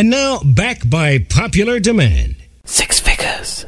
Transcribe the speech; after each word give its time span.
And 0.00 0.08
now, 0.08 0.40
back 0.42 0.88
by 0.88 1.18
popular 1.18 1.78
demand. 1.78 2.36
Six 2.64 3.00
figures. 3.00 3.66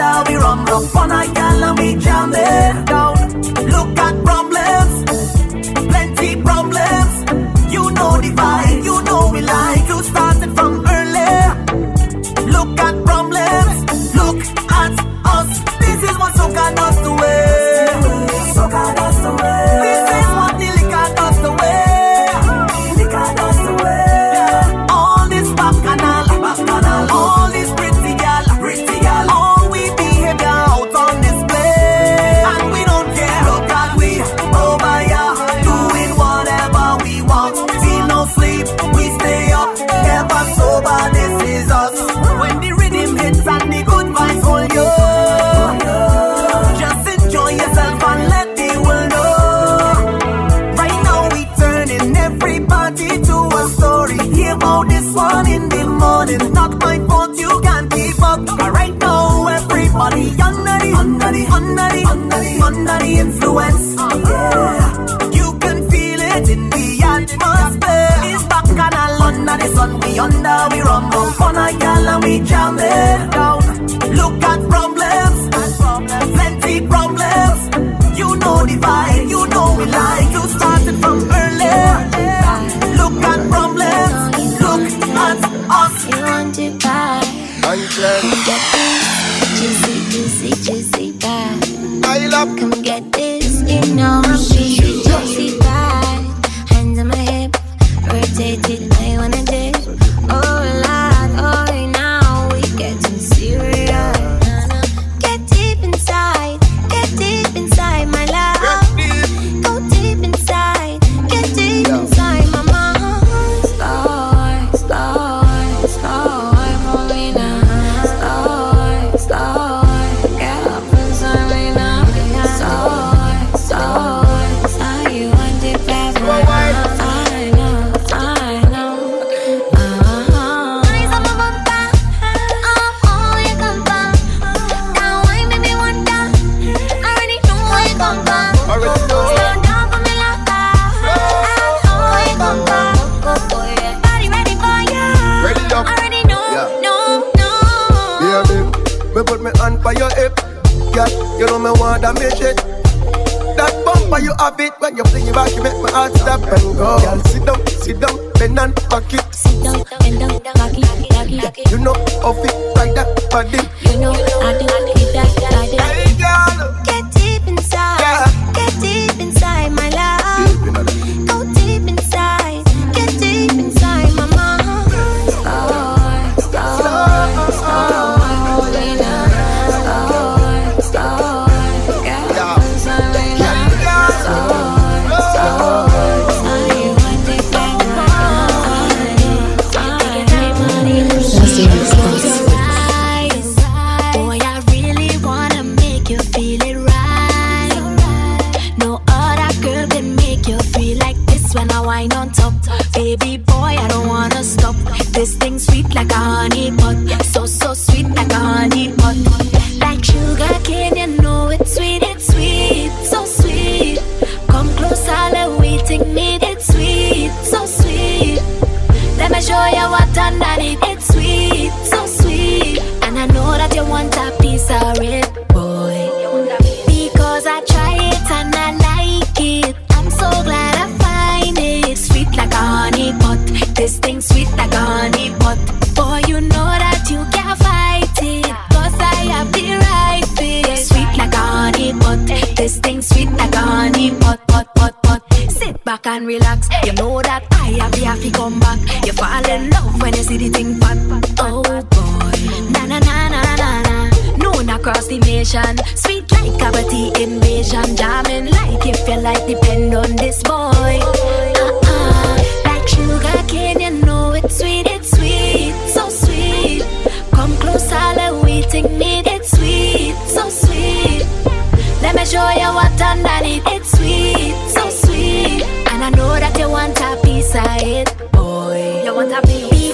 now 0.02 0.23
we 0.27 0.35
run 0.35 0.66
the 0.66 0.80
fun, 0.91 1.11
I 1.11 1.27
can 1.27 1.75
me 1.75 1.95
jamming. 2.03 3.00
under 61.80 62.98
the, 63.00 63.16
influence. 63.20 63.96
Uh, 63.98 64.09
yeah. 64.28 65.32
You 65.32 65.58
can 65.59 65.90
feel 65.90 66.22
it 66.22 66.50
in 66.50 66.70
the 66.70 66.86
atmosphere. 67.04 68.09
It's 68.32 68.44
back 68.46 68.70
and 68.70 68.96
all 68.96 69.22
under 69.24 69.58
the 69.58 69.68
sun. 69.76 70.00
We 70.00 70.20
under, 70.20 70.68
we 70.72 70.82
rumble. 70.82 71.44
On 71.44 71.56
a 71.56 71.80
gal 71.80 72.08
and 72.08 72.24
we 72.24 72.40
jam 72.42 72.78
it 72.80 73.32
down. 73.32 73.62
Look 74.20 74.44
at 74.44 74.59
problems, 74.70 75.40
plenty 76.36 76.88
problems. 76.88 77.62
You 78.18 78.30
know 78.42 78.66
the 78.66 78.78
vibe, 78.84 79.30
you 79.30 79.48
know 79.48 79.76
we 79.78 79.86
like. 79.86 80.32
You 80.32 80.44
started 80.56 80.98
from 81.02 81.18
early. 81.42 81.76
Look 83.00 83.24
at 83.32 83.42
problems, 83.50 84.20
look 84.62 84.82
at 85.28 85.40
us. 85.82 85.96
You 86.09 86.22
want 86.24 86.59
it 86.59 86.84
bad. 86.84 87.42
Get 88.46 89.21
up, 92.41 92.57
come 92.57 92.72
get 92.81 93.10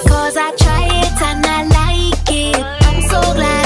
Cause 0.08 0.36
I 0.36 0.52
try 0.56 0.84
it 0.86 1.22
and 1.22 1.44
I 1.46 1.62
like 1.64 2.30
it. 2.30 2.56
I'm 2.86 3.02
so 3.02 3.20
glad. 3.34 3.57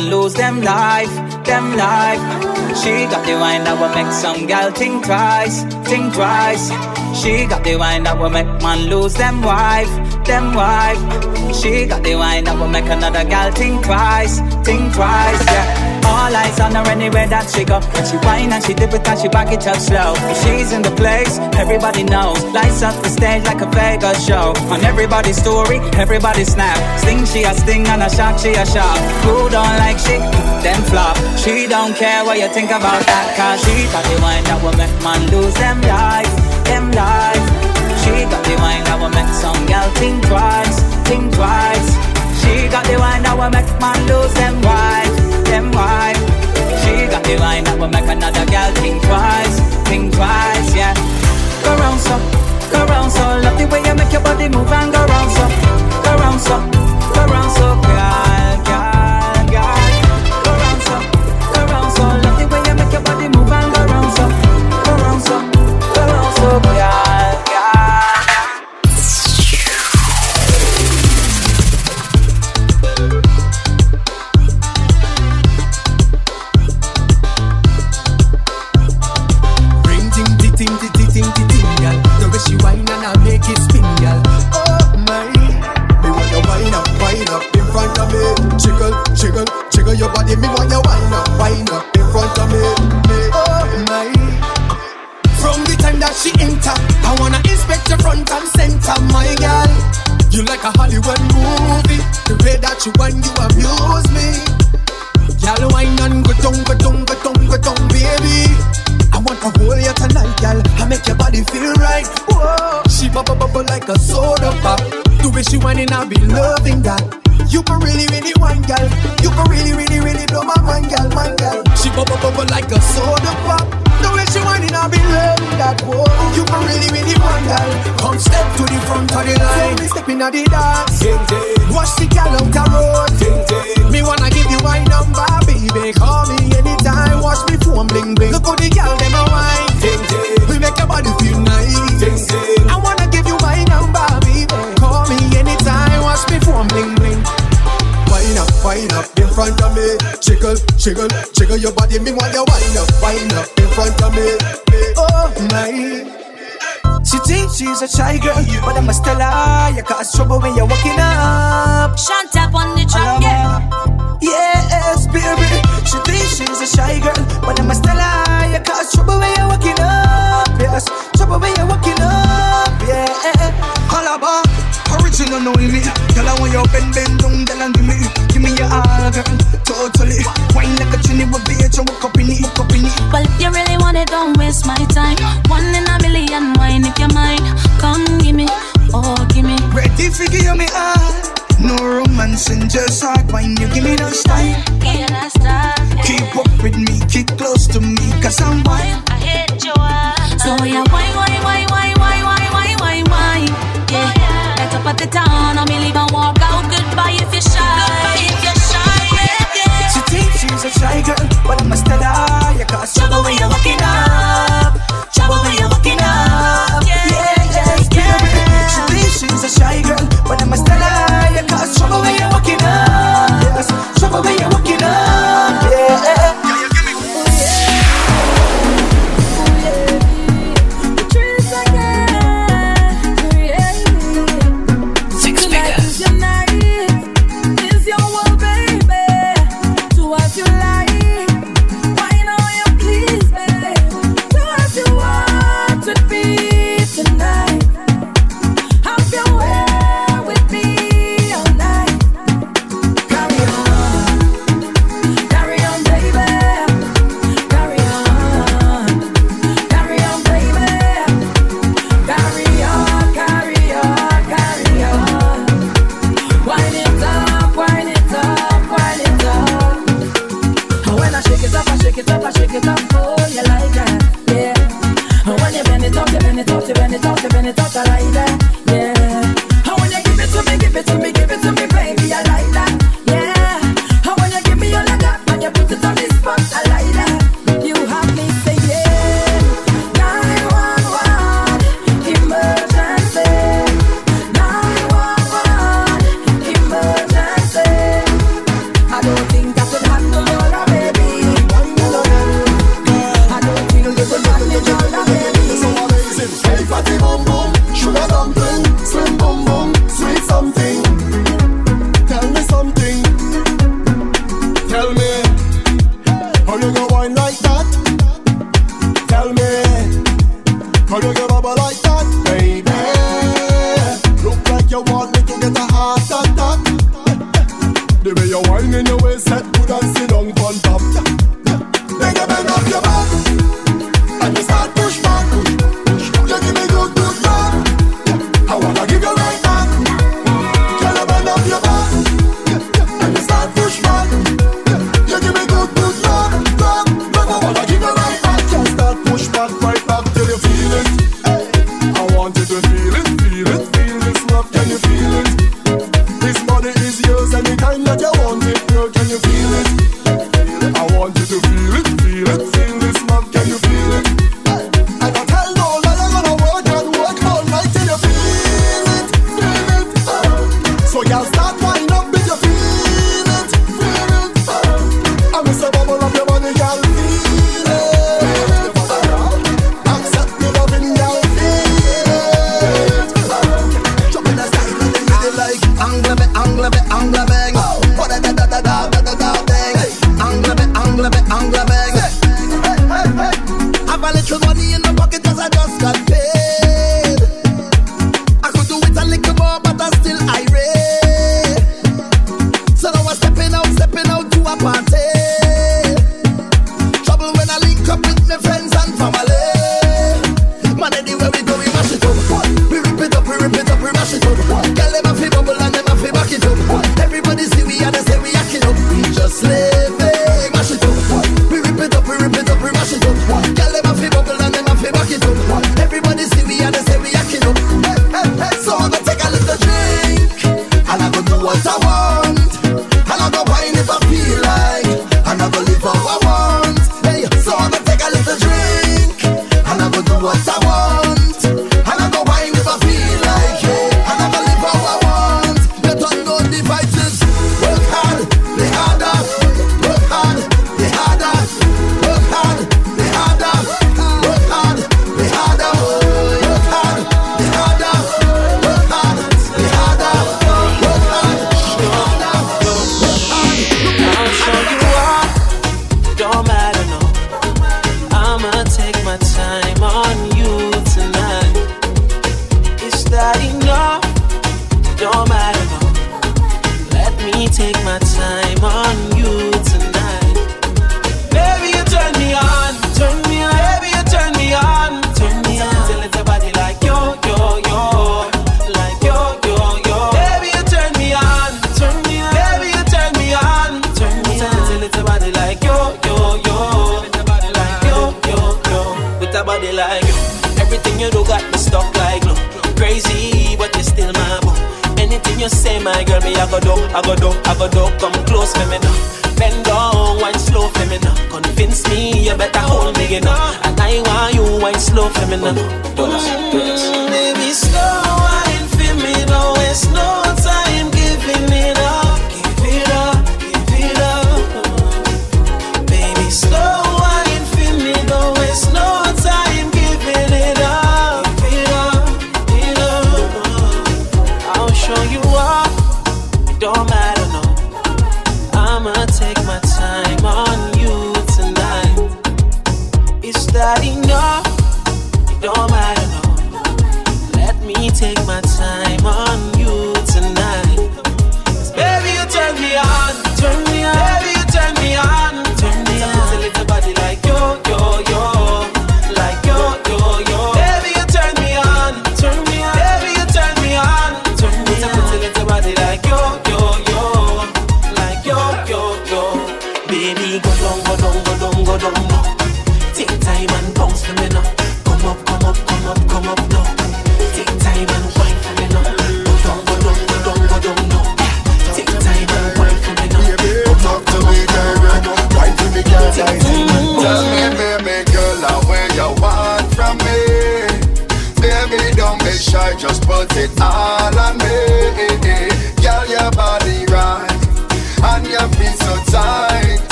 and 0.00 0.10
lose 0.10 0.34
them 0.34 0.62
life, 0.62 1.14
them 1.44 1.76
life. 1.76 2.20
She 2.80 2.90
got 3.12 3.26
the 3.26 3.34
wine 3.34 3.64
that 3.64 3.76
will 3.80 3.94
make 3.94 4.12
some 4.12 4.46
gal 4.46 4.70
think 4.70 5.04
twice, 5.04 5.64
think 5.88 6.14
twice. 6.14 6.70
She 7.20 7.46
got 7.46 7.64
the 7.64 7.76
wine 7.76 8.04
that 8.04 8.18
will 8.18 8.30
make 8.30 8.46
man 8.62 8.88
lose 8.88 9.14
them 9.14 9.42
wife, 9.42 9.90
them 10.24 10.54
wife. 10.54 11.00
She 11.60 11.86
got 11.86 12.02
the 12.02 12.14
wine 12.14 12.44
that 12.44 12.56
will 12.58 12.68
make 12.68 12.86
another 12.86 13.24
gal 13.24 13.52
think 13.52 13.84
twice, 13.84 14.38
think 14.64 14.94
twice, 14.94 15.44
yeah 15.46 15.79
eyes 16.34 16.58
on 16.60 16.74
her 16.74 16.86
anywhere 16.90 17.26
that 17.28 17.48
she 17.50 17.64
go. 17.64 17.80
and 17.98 18.06
she 18.06 18.16
whine 18.26 18.52
and 18.52 18.62
she 18.64 18.74
dip 18.74 18.92
it 18.92 19.06
and 19.06 19.18
she 19.18 19.28
back 19.28 19.52
it 19.52 19.66
up 19.66 19.76
slow. 19.76 20.14
She's 20.42 20.72
in 20.72 20.82
the 20.82 20.94
place, 20.94 21.38
everybody 21.58 22.04
knows. 22.04 22.42
Lights 22.52 22.82
up 22.82 22.94
the 23.02 23.08
stage 23.08 23.44
like 23.44 23.60
a 23.60 23.68
Vegas 23.70 24.24
show. 24.24 24.54
On 24.72 24.80
everybody's 24.84 25.36
story, 25.36 25.78
everybody 25.98 26.44
snap. 26.44 26.78
Sting 27.00 27.24
she 27.24 27.42
a 27.44 27.54
sting 27.54 27.86
and 27.86 28.02
a 28.02 28.10
shot 28.10 28.40
she 28.40 28.50
a 28.54 28.64
shot. 28.66 28.98
Who 29.24 29.50
don't 29.50 29.76
like 29.82 29.98
she? 29.98 30.16
Them 30.64 30.80
flop. 30.90 31.16
She 31.38 31.66
don't 31.66 31.94
care 31.96 32.24
what 32.24 32.38
you 32.38 32.48
think 32.48 32.70
about 32.70 33.02
that. 33.06 33.26
Cause 33.36 33.60
she 33.64 33.86
got 33.92 34.04
the 34.04 34.16
wine 34.22 34.44
that 34.44 34.58
will 34.62 34.76
make 34.76 34.92
man 35.02 35.20
lose 35.32 35.54
them 35.54 35.80
lives, 35.82 36.32
them 36.68 36.90
lives. 36.92 37.46
She 38.04 38.24
got 38.28 38.42
the 38.44 38.56
wine 38.60 38.84
that 38.84 38.98
will 39.00 39.12
make 39.12 39.32
some 39.32 39.60
girl 39.66 39.88
think 40.00 40.24
twice, 40.26 40.78
think 41.08 41.32
twice. 41.34 41.88
She 42.40 42.68
got 42.68 42.84
the 42.86 42.96
wine 42.98 43.22
that 43.22 43.36
will 43.36 43.50
make 43.50 43.68
man 43.80 43.98
lose 44.08 44.34
them 44.34 44.60
wives 44.62 45.09
them 45.50 45.70
why. 45.72 46.14
She 46.80 47.06
got 47.10 47.22
the 47.24 47.36
wine 47.42 47.64
that 47.64 47.76
will 47.78 47.88
make 47.88 48.06
another 48.06 48.46
girl 48.46 48.70
think 48.78 49.02
twice, 49.02 49.56
think 49.90 50.14
twice, 50.14 50.70
yeah. 50.74 50.94
Go 51.62 51.74
round 51.76 52.00
so, 52.00 52.16
go 52.70 52.86
round 52.86 53.10
so, 53.12 53.24
love 53.42 53.58
the 53.58 53.66
way 53.66 53.82
you 53.82 53.94
make 53.94 54.12
your 54.12 54.22
body 54.22 54.48
move 54.48 54.70
and 54.72 54.92
go 54.92 55.02
round 55.04 55.30
so, 55.36 55.44
go 56.06 56.10
round 56.16 56.40
so. 56.40 56.89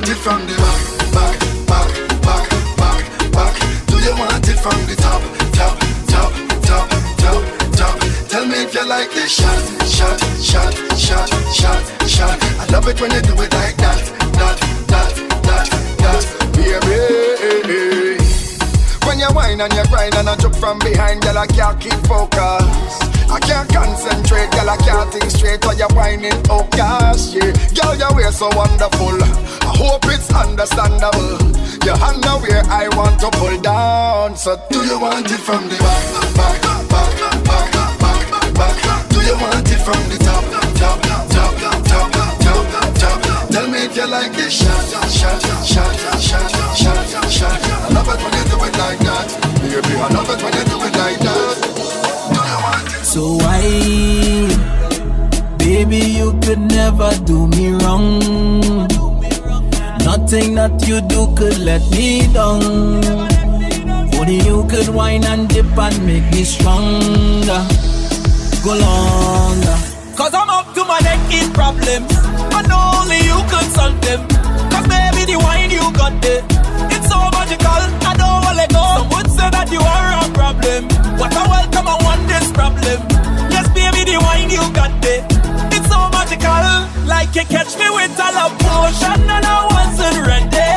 want 0.00 0.12
it 0.12 0.16
from 0.16 0.40
the 0.46 0.56
back, 0.56 0.80
back, 1.12 1.36
back, 1.68 1.92
back, 2.24 2.48
back, 2.80 3.32
back? 3.32 3.54
Do 3.86 3.96
you 4.00 4.16
want 4.16 4.48
it 4.48 4.56
from 4.56 4.80
the 4.88 4.96
top, 4.96 5.20
top, 5.52 5.76
top, 6.08 6.32
top, 6.64 6.88
top, 7.20 7.42
top? 7.76 8.00
Tell 8.28 8.46
me 8.46 8.64
if 8.64 8.74
you 8.74 8.86
like 8.88 9.10
this 9.12 9.30
shot, 9.30 9.60
shot, 9.84 10.18
shot, 10.40 10.72
shot, 10.96 11.28
shot, 11.52 12.08
shot. 12.08 12.38
I 12.60 12.66
love 12.72 12.88
it 12.88 12.98
when 12.98 13.10
you 13.10 13.20
do 13.20 13.34
it 13.44 13.52
like 13.52 13.76
that, 13.76 14.00
that, 14.40 14.56
that, 14.88 15.12
that, 15.44 15.66
that. 16.00 16.24
Baby, 16.56 18.16
when 19.06 19.18
you 19.18 19.28
whine 19.34 19.60
and 19.60 19.72
you 19.74 19.84
grind 19.88 20.14
and 20.14 20.30
I 20.30 20.36
jump 20.36 20.56
from 20.56 20.78
behind, 20.78 21.20
girl 21.22 21.36
I 21.36 21.46
can't 21.46 21.78
keep 21.78 22.00
focus. 22.08 23.10
I 23.30 23.38
can't 23.38 23.68
concentrate, 23.68 24.50
girl. 24.50 24.70
I 24.70 24.76
can't 24.78 25.12
think 25.12 25.30
straight 25.30 25.64
while 25.64 25.76
you're 25.76 25.92
whining. 25.92 26.32
Oh 26.48 26.66
gosh, 26.72 27.34
yeah, 27.34 27.52
girl, 27.76 27.94
your 27.96 28.16
waist 28.16 28.38
so 28.38 28.48
wonderful. 28.56 29.59
Hope 29.80 30.04
it's 30.12 30.28
understandable. 30.34 31.40
Your 31.88 31.96
hand 31.96 32.24
where 32.44 32.62
I 32.68 32.88
want 32.92 33.18
to 33.20 33.30
pull 33.32 33.56
down. 33.60 34.36
So 34.36 34.60
do 34.68 34.84
you 34.84 35.00
want 35.00 35.24
it 35.24 35.40
from 35.40 35.64
the 35.68 35.76
back, 35.80 36.04
back, 36.36 36.60
back, 36.92 37.16
back, 37.48 37.72
back, 37.72 38.76
back? 38.84 39.08
Do 39.08 39.18
you 39.24 39.36
want 39.40 39.64
it 39.64 39.80
from 39.80 39.96
the 40.12 40.18
top, 40.20 40.44
top, 40.52 40.68
top, 40.76 41.00
top, 41.00 41.56
top, 41.56 42.12
top, 42.12 42.60
top? 43.00 43.48
Tell 43.48 43.66
me 43.72 43.78
if 43.88 43.96
you 43.96 44.06
like 44.06 44.36
it, 44.36 44.52
shot, 44.52 44.84
shot, 45.08 45.40
shot, 45.40 45.40
shot, 45.64 45.96
shot, 46.20 47.30
shot. 47.32 47.56
I 47.80 47.88
love 47.96 48.08
it 48.12 48.20
when 48.20 48.32
you 48.36 48.44
do 48.52 48.60
it 48.68 48.76
like 48.76 49.00
that, 49.00 49.28
baby. 49.64 49.96
I 49.96 50.08
love 50.12 50.28
it 50.28 50.42
when 50.44 50.52
you 50.60 50.64
do 50.68 50.76
it 50.84 50.94
like 51.00 51.20
that. 51.24 51.56
So 53.02 53.40
why, 53.40 53.64
baby, 55.56 56.04
you 56.20 56.38
could 56.44 56.60
never 56.60 57.10
do 57.24 57.48
me 57.48 57.72
wrong. 57.72 58.89
Nothing 60.10 60.56
that 60.56 60.88
you 60.88 61.00
do 61.02 61.32
could 61.38 61.58
let 61.58 61.88
me 61.92 62.26
down. 62.34 62.98
Only 64.18 64.42
you 64.42 64.66
could 64.66 64.88
whine 64.88 65.22
and 65.22 65.48
dip 65.48 65.70
and 65.78 65.96
make 66.04 66.26
me 66.34 66.42
stronger. 66.42 67.62
Go 68.66 68.74
longer. 68.74 69.76
Cause 70.18 70.34
I'm 70.34 70.50
up 70.50 70.74
to 70.74 70.82
my 70.82 70.98
neck 71.06 71.22
in 71.30 71.52
problems. 71.54 72.10
And 72.58 72.72
only 72.74 73.22
you 73.22 73.38
can 73.54 73.66
solve 73.70 74.00
them. 74.02 74.26
Cause 74.74 74.86
baby, 74.90 75.30
the 75.30 75.38
wine 75.38 75.70
you 75.70 75.86
got 75.94 76.18
there. 76.20 76.42
It's 76.90 77.06
so 77.06 77.18
magical, 77.30 77.70
I 78.02 78.12
don't 78.18 78.42
wanna 78.42 78.66
go. 78.66 78.82
Some 78.98 79.08
would 79.14 79.30
say 79.30 79.46
that 79.46 79.70
you 79.70 79.78
are 79.78 80.10
a 80.18 80.26
problem. 80.34 80.90
What 81.22 81.30
a 81.38 81.44
welcome, 81.46 81.86
I 81.86 81.96
want 82.02 82.26
this 82.26 82.50
problem. 82.50 82.98
Yes, 83.54 83.70
baby, 83.78 84.10
the 84.10 84.18
wine 84.18 84.50
you 84.50 84.66
got 84.74 84.90
there. 85.06 85.22
So 85.90 85.98
magical, 86.14 86.66
like 87.06 87.34
you 87.34 87.44
catch 87.54 87.72
me 87.80 87.88
with 87.98 88.18
a 88.20 88.48
potion 88.62 89.20
and 89.36 89.44
I 89.44 89.58
wasn't 89.74 90.18
ready. 90.26 90.70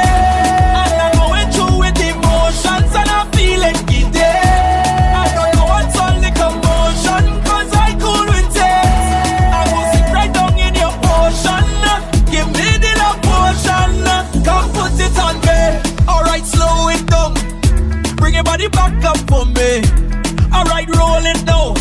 And 0.81 0.93
I'm 0.99 1.15
with 1.79 1.99
emotions 2.01 2.93
and 2.99 3.09
I'm. 3.17 3.27
I 5.23 5.25
don't 5.35 5.51
know 5.55 5.65
what's 5.73 5.97
I. 5.97 6.23
I 10.17 10.27
down 10.33 10.57
in 10.65 10.75
your. 10.75 10.93
Give 12.33 12.49
me 12.57 12.69
the 12.83 12.91
love 13.01 13.19
potion. 13.29 13.89
Come 14.43 14.67
put 14.73 14.99
it 15.05 15.17
on 15.27 15.35
me. 15.45 15.59
Alright, 16.11 16.45
slow 16.45 16.89
it 16.89 17.03
down. 17.13 17.33
Bring 18.17 18.33
your 18.35 18.43
body 18.43 18.67
back 18.67 19.03
up 19.05 19.19
for 19.29 19.45
me. 19.45 19.81
Alright, 20.53 20.89
down. 21.45 21.75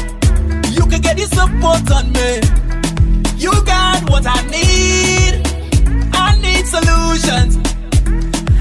You 0.76 0.84
can 0.90 1.00
get 1.00 1.16
the 1.16 1.26
support 1.32 1.90
on 1.90 2.12
me. 2.12 2.40
You 3.42 3.50
got 3.66 4.08
what 4.08 4.24
I 4.24 4.38
need. 4.54 5.42
I 6.14 6.38
need 6.38 6.64
solutions. 6.64 7.56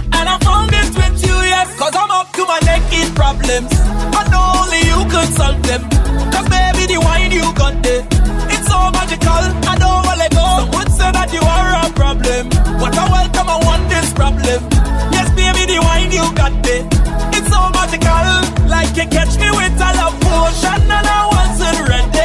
And 0.09 0.25
I 0.33 0.35
found 0.41 0.73
it 0.73 0.89
with 0.97 1.21
you, 1.21 1.37
yes. 1.53 1.69
Cause 1.77 1.93
I'm 1.93 2.09
up 2.09 2.33
to 2.33 2.41
my 2.49 2.57
neck 2.65 2.81
in 2.89 3.13
problems. 3.13 3.69
And 3.77 4.33
only 4.33 4.81
you 4.89 4.99
can 5.05 5.27
solve 5.37 5.61
them. 5.69 5.85
Cause 6.33 6.49
baby, 6.49 6.89
the 6.93 6.99
wine 6.99 7.29
you 7.29 7.45
got 7.53 7.77
there. 7.85 8.01
It's 8.49 8.65
so 8.65 8.89
magical, 8.89 9.43
I 9.69 9.77
don't 9.77 10.01
wanna 10.01 10.29
go. 10.33 10.65
Would 10.73 10.89
say 10.89 11.13
that 11.13 11.29
you 11.29 11.45
are 11.45 11.71
a 11.77 11.85
problem. 11.93 12.49
What 12.81 12.97
a 12.97 13.05
welcome, 13.05 13.49
I 13.53 13.57
want 13.61 13.85
this 13.85 14.09
problem. 14.17 14.65
Yes, 15.13 15.29
baby, 15.37 15.69
the 15.69 15.77
wine 15.77 16.09
you 16.09 16.25
got 16.33 16.57
there. 16.65 16.89
It's 17.37 17.49
so 17.53 17.69
magical, 17.69 18.33
like 18.65 18.97
you 18.97 19.05
catch 19.13 19.37
me 19.37 19.45
with 19.53 19.77
a 19.77 19.89
love 19.93 20.17
potion 20.25 20.81
and 20.89 21.05
I 21.05 21.21
wasn't 21.29 21.85
ready. 21.85 22.20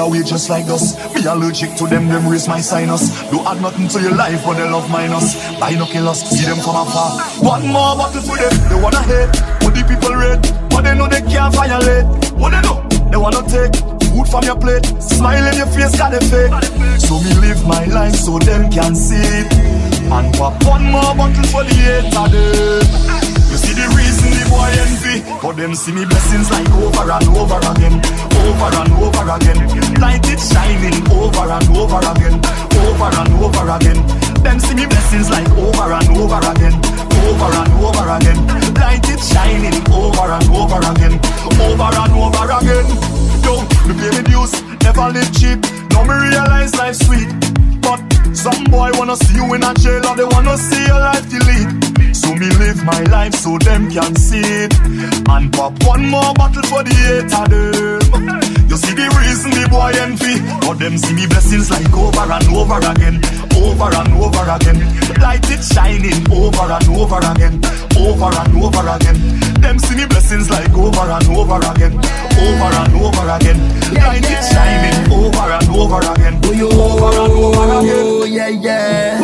Away 0.00 0.22
just 0.22 0.48
like 0.50 0.66
us. 0.66 0.96
Me 1.14 1.24
allergic 1.26 1.76
to 1.76 1.86
them, 1.86 2.08
them 2.08 2.26
raise 2.28 2.48
my 2.48 2.60
sinus. 2.60 3.10
Do 3.30 3.40
add 3.40 3.60
nothing 3.60 3.88
to 3.88 4.00
your 4.00 4.14
life, 4.14 4.42
but 4.44 4.54
they 4.54 4.68
love 4.68 4.90
minus. 4.90 5.34
Binoculars, 5.60 6.22
see 6.22 6.44
them 6.44 6.58
from 6.58 6.76
afar. 6.76 7.20
One 7.44 7.66
more 7.68 7.96
bottle 7.96 8.22
for 8.22 8.36
them, 8.36 8.54
they 8.68 8.80
wanna 8.80 9.02
hate. 9.02 9.30
What 9.62 9.74
the 9.74 9.84
people 9.86 10.14
rate, 10.14 10.40
but 10.70 10.82
they 10.82 10.94
know 10.94 11.06
they 11.06 11.22
can't 11.22 11.54
violate. 11.54 12.06
What 12.34 12.50
they 12.50 12.60
know, 12.62 12.82
they 13.10 13.16
wanna 13.16 13.42
take 13.46 13.74
food 14.10 14.28
from 14.28 14.44
your 14.44 14.56
plate. 14.56 14.84
Smile 15.00 15.46
in 15.46 15.56
your 15.56 15.66
face, 15.66 15.96
got 15.96 16.14
a 16.14 16.20
fake. 16.20 16.52
So 17.00 17.20
me 17.20 17.32
live 17.40 17.64
my 17.66 17.84
life 17.86 18.14
so 18.14 18.38
them 18.38 18.70
can 18.70 18.94
see 18.94 19.16
it. 19.16 19.52
And 20.10 20.34
pop 20.34 20.62
one 20.64 20.84
more 20.90 21.14
bottle 21.14 21.44
for 21.52 21.64
the 21.64 21.74
hater 21.74 22.28
them. 22.32 23.39
You 23.50 23.58
see 23.58 23.74
the 23.74 23.82
reason 23.98 24.30
the 24.30 24.46
boy 24.46 24.70
envy 24.86 25.16
But 25.42 25.58
them 25.58 25.74
see 25.74 25.90
me 25.90 26.06
blessings 26.06 26.46
like 26.54 26.70
over 26.70 27.02
and 27.02 27.26
over 27.34 27.58
again 27.58 27.98
Over 28.46 28.70
and 28.78 28.92
over 29.02 29.26
again. 29.26 29.58
Light 29.98 30.22
it 30.30 30.38
shining 30.38 31.02
over 31.10 31.50
and 31.50 31.66
over 31.74 31.98
again 31.98 32.38
Over 32.78 33.10
and 33.10 33.34
over 33.42 33.66
again. 33.74 33.98
Them 34.46 34.58
see 34.62 34.74
me 34.78 34.86
blessings 34.86 35.28
like 35.34 35.50
over 35.58 35.90
and 35.90 36.14
over 36.14 36.38
again 36.46 36.78
Over 37.26 37.50
and 37.50 37.74
over 37.82 38.06
again. 38.14 38.38
Light 38.78 39.02
it 39.10 39.18
shining 39.18 39.82
over 39.90 40.30
and 40.30 40.46
over 40.54 40.78
again 40.86 41.18
Over 41.58 41.90
and 41.90 42.14
over 42.14 42.46
again. 42.54 42.86
Yo, 43.42 43.66
me 43.90 43.98
pay 43.98 44.14
me 44.14 44.22
dues 44.30 44.54
Never 44.86 45.10
live 45.10 45.30
cheap. 45.34 45.58
Now 45.90 46.06
me 46.06 46.14
realize 46.14 46.70
life 46.78 47.02
sweet 47.02 47.26
But 47.82 47.98
some 48.30 48.62
boy 48.70 48.94
wanna 48.94 49.16
see 49.18 49.42
you 49.42 49.54
in 49.58 49.66
a 49.66 49.74
jail 49.74 50.06
Or 50.06 50.14
they 50.14 50.24
wanna 50.24 50.54
see 50.54 50.86
your 50.86 51.02
life 51.02 51.26
delete 51.26 51.89
so 52.12 52.34
me 52.34 52.48
live 52.58 52.84
my 52.84 53.02
life 53.04 53.34
so 53.34 53.58
them 53.58 53.90
can 53.90 54.14
see 54.16 54.40
it. 54.40 54.74
And 55.28 55.52
pop 55.52 55.72
one 55.84 56.06
more 56.08 56.34
bottle 56.34 56.62
for 56.64 56.82
the 56.82 56.94
hater 56.94 57.46
them. 57.48 58.60
You 58.68 58.76
see 58.76 58.94
the 58.94 59.08
reason 59.18 59.50
the 59.50 59.66
boy 59.68 59.90
envy? 59.98 60.38
But 60.62 60.78
them 60.78 60.96
see 60.96 61.14
me 61.14 61.26
blessings 61.26 61.70
like 61.70 61.92
over 61.92 62.22
and 62.22 62.48
over 62.54 62.78
again. 62.78 63.18
Over 63.58 63.90
and 63.90 64.12
over 64.14 64.46
again. 64.46 64.78
Light 65.20 65.44
it 65.50 65.62
shining 65.62 66.22
over 66.30 66.70
and 66.70 66.88
over 66.94 67.18
again. 67.18 67.60
Over 67.98 68.30
and 68.30 68.54
over 68.62 68.86
again. 68.88 69.18
Them 69.60 69.78
see 69.78 69.96
me 69.96 70.06
blessings 70.06 70.48
like 70.50 70.72
over 70.72 71.02
and 71.02 71.28
over 71.34 71.58
again. 71.58 71.98
Over 72.38 72.70
and 72.78 72.94
over 72.94 73.26
again. 73.34 73.58
Light 73.94 74.24
it 74.24 74.42
shining 74.54 75.12
over 75.12 75.50
and 75.50 75.68
over 75.74 75.98
again. 75.98 76.34
Over 76.46 77.10
and 77.10 77.34
over 77.34 77.66
again. 77.82 77.98
Oh, 77.98 78.24
yeah, 78.24 78.48
yeah. 78.48 79.18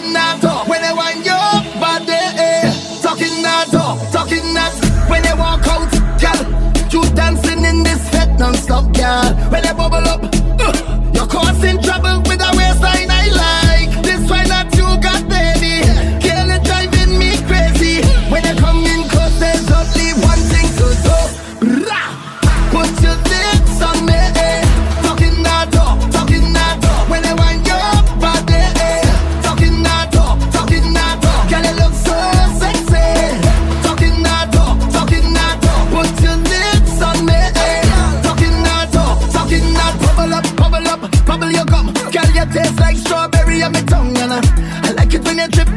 That 0.00 0.40
talk. 0.40 0.68
When 0.68 0.82
wind 0.96 1.24
your 1.24 1.36
body, 1.80 2.12
eh. 2.12 2.72
Talking 3.02 3.42
that 3.42 3.68
talk, 3.70 3.98
talking 4.10 4.54
that. 4.54 4.72
When 5.08 5.24
you 5.24 5.36
walk 5.36 5.66
out, 5.68 5.92
girl. 6.20 6.42
You 6.90 7.02
dancing 7.14 7.64
in 7.64 7.82
this 7.82 8.08
fete 8.10 8.38
non-stop, 8.38 8.92
girl. 8.94 9.34
When 9.50 9.64
you 9.64 9.74
bubble 9.74 10.08
up, 10.08 10.21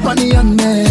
honey 0.05 0.35
on 0.35 0.55
me. 0.55 0.84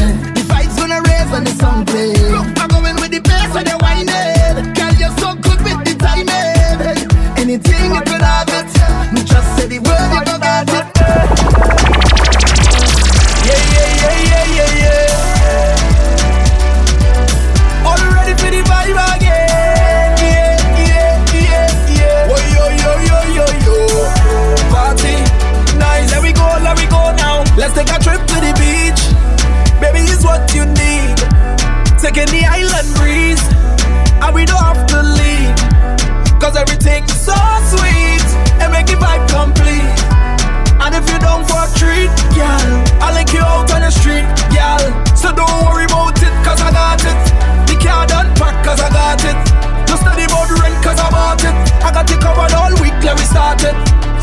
started. 53.59 53.77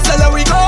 So 0.05 0.17
there 0.17 0.31
we 0.31 0.43
go. 0.43 0.61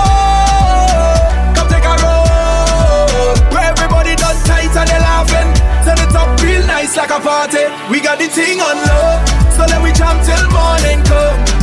Come 1.56 1.68
take 1.68 1.84
a 1.84 1.96
roll. 2.00 3.36
Where 3.52 3.68
everybody 3.70 4.16
done 4.16 4.38
tight 4.46 4.76
and 4.76 4.88
they 4.90 5.00
laughing. 5.00 5.50
Turn 5.86 6.00
it 6.00 6.16
up 6.16 6.40
real 6.42 6.66
nice 6.66 6.96
like 6.98 7.12
a 7.12 7.20
party. 7.20 7.66
We 7.92 8.00
got 8.00 8.20
the 8.20 8.28
thing 8.28 8.60
on 8.60 8.78
low. 8.78 9.26
So 9.56 9.66
let 9.66 9.82
we 9.82 9.92
jump 9.92 10.24
till 10.24 10.50
morning 10.52 11.04
come. 11.04 11.63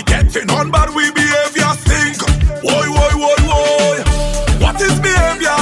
it 0.00 0.06
getting 0.06 0.50
on 0.50 0.70
but 0.70 0.94
we 0.94 1.10
behavior 1.12 1.72
stink? 1.84 2.16
Why, 2.62 2.88
why, 2.88 3.12
why, 3.22 3.36
why? 3.48 3.96
What 4.60 4.80
is 4.80 4.96
behavior? 5.00 5.58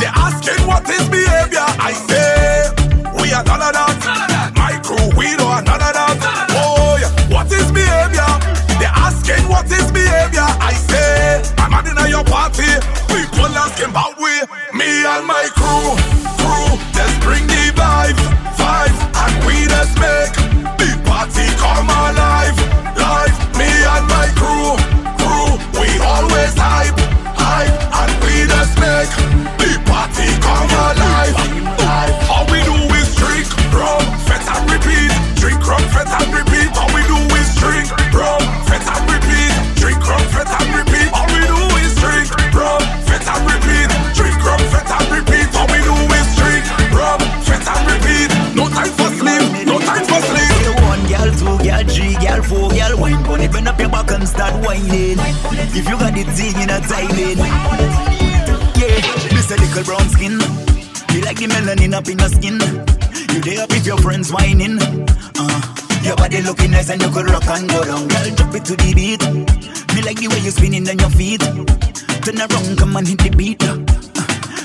They 0.00 0.10
asking 0.10 0.66
what 0.66 0.88
is 0.88 1.08
behavior? 1.08 1.66
I 1.78 1.92
say, 1.92 2.70
we 3.18 3.32
are 3.32 3.44
none 3.44 3.62
of 3.62 3.72
that. 3.74 4.52
My 4.56 4.78
crew, 4.82 5.10
we 5.18 5.36
know 5.36 5.50
none 5.60 5.82
of 5.82 5.92
that. 5.96 6.46
Boy, 6.54 7.02
what 7.34 7.50
is 7.50 7.70
behavior? 7.72 8.30
They 8.78 8.90
asking 8.90 9.48
what 9.48 9.66
is 9.66 9.90
behavior? 9.90 10.46
I 10.60 10.72
say, 10.74 11.42
I'm 11.58 11.70
not 11.70 11.86
in 11.86 12.10
your 12.10 12.24
party. 12.24 12.70
People 13.10 13.50
asking 13.54 13.90
about 13.90 14.16
we, 14.18 14.32
me 14.76 15.04
and 15.04 15.26
my 15.26 15.48
crew. 15.54 15.59
If 55.72 55.88
you 55.88 55.96
got 55.98 56.12
the 56.14 56.24
thing 56.34 56.56
in 56.60 56.70
a 56.70 56.80
diving, 56.82 57.38
yeah, 58.74 59.00
Mr. 59.30 59.54
a 59.54 59.60
little 59.60 59.84
brown 59.84 60.08
skin. 60.10 60.32
You 61.14 61.22
like 61.22 61.38
the 61.38 61.46
melanin 61.46 61.94
up 61.94 62.08
in 62.08 62.18
your 62.18 62.28
skin. 62.28 62.58
You 63.34 63.40
day 63.40 63.56
up 63.62 63.70
with 63.70 63.86
your 63.86 63.98
friends 63.98 64.32
whining. 64.32 64.78
Uh, 64.80 65.60
your 66.02 66.16
body 66.16 66.42
looking 66.42 66.72
nice 66.72 66.90
and 66.90 67.00
you 67.00 67.08
could 67.10 67.30
rock 67.30 67.46
and 67.46 67.68
go 67.68 67.84
down. 67.84 68.08
Girl, 68.08 68.34
drop 68.34 68.54
it 68.54 68.64
to 68.64 68.74
the 68.74 68.94
beat. 68.94 69.22
Me 69.94 70.02
like 70.02 70.18
the 70.18 70.28
way 70.28 70.40
you 70.40 70.50
spinning 70.50 70.88
on 70.88 70.98
your 70.98 71.10
feet. 71.10 71.40
Turn 71.40 72.38
around, 72.38 72.78
come 72.78 72.96
and 72.96 73.06
hit 73.06 73.18
the 73.20 73.30
beat. 73.30 74.09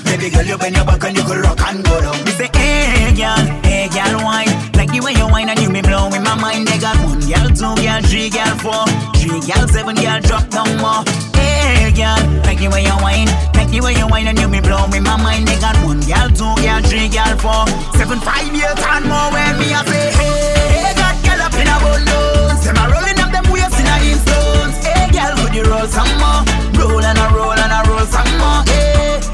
Baby 0.06 0.30
girl, 0.30 0.44
you 0.46 0.56
bend 0.58 0.76
your 0.76 0.84
back 0.86 1.02
and 1.04 1.16
you 1.16 1.22
could 1.24 1.42
rock 1.44 1.60
and 1.66 1.84
go 1.84 2.00
down. 2.00 2.16
Me 2.24 2.30
say, 2.32 2.48
hey 2.54 3.12
girl, 3.14 3.42
hey 3.66 3.88
girl, 3.90 4.22
wine. 4.24 4.48
Like 4.78 4.90
the 4.90 5.00
way 5.04 5.12
you 5.12 5.26
wine 5.28 5.48
and 5.48 5.58
you 5.60 5.68
me 5.68 5.82
blowing 5.82 6.22
my 6.22 6.34
mind. 6.38 6.68
They 6.68 6.78
got 6.78 6.96
one 7.04 7.20
girl, 7.20 7.48
two 7.50 7.74
girl, 7.82 8.00
three 8.06 8.30
girl, 8.30 8.54
four, 8.62 8.86
three 9.18 9.40
girl, 9.44 9.66
seven 9.68 9.96
girl, 9.96 10.20
drop 10.22 10.48
down 10.48 10.70
more. 10.78 11.02
Hey 11.36 11.92
girl, 11.92 12.16
like 12.46 12.58
the 12.62 12.68
way 12.72 12.86
you 12.86 12.96
wine, 13.02 13.28
like 13.58 13.68
the 13.68 13.80
way 13.82 13.92
you 13.98 14.06
wine 14.08 14.26
and 14.30 14.38
you 14.38 14.48
me 14.48 14.60
blowing 14.60 15.02
my 15.02 15.16
mind. 15.20 15.48
They 15.48 15.58
got 15.60 15.76
one 15.84 16.00
girl, 16.06 16.28
two 16.32 16.54
girl, 16.62 16.80
three 16.86 17.10
girl, 17.10 17.34
four, 17.36 17.66
seven, 17.98 18.22
five, 18.22 18.46
eight, 18.46 18.78
and 18.78 19.04
more. 19.10 19.28
When 19.34 19.52
me 19.58 19.74
I 19.74 19.82
say, 19.84 20.06
hey, 20.16 20.86
hey 20.86 20.94
got 20.96 21.16
girl 21.26 21.40
up 21.44 21.54
in 21.58 21.66
a 21.66 21.76
bundles. 21.82 22.62
Them 22.64 22.78
a 22.78 22.84
rolling 22.88 23.18
up 23.20 23.30
them 23.34 23.46
waves 23.52 23.74
in 23.74 23.90
a 23.90 23.96
stones. 24.22 24.76
Hey 24.86 25.10
girl, 25.12 25.34
would 25.42 25.52
you 25.52 25.66
roll 25.66 25.88
some 25.90 26.08
more? 26.22 26.40
Roll 26.78 27.04
and 27.04 27.18
a 27.18 27.26
roll 27.34 27.58
and 27.58 27.74
a 27.74 27.80
roll 27.90 28.06
some 28.06 28.32
more. 28.38 28.62
Hey. 28.70 29.25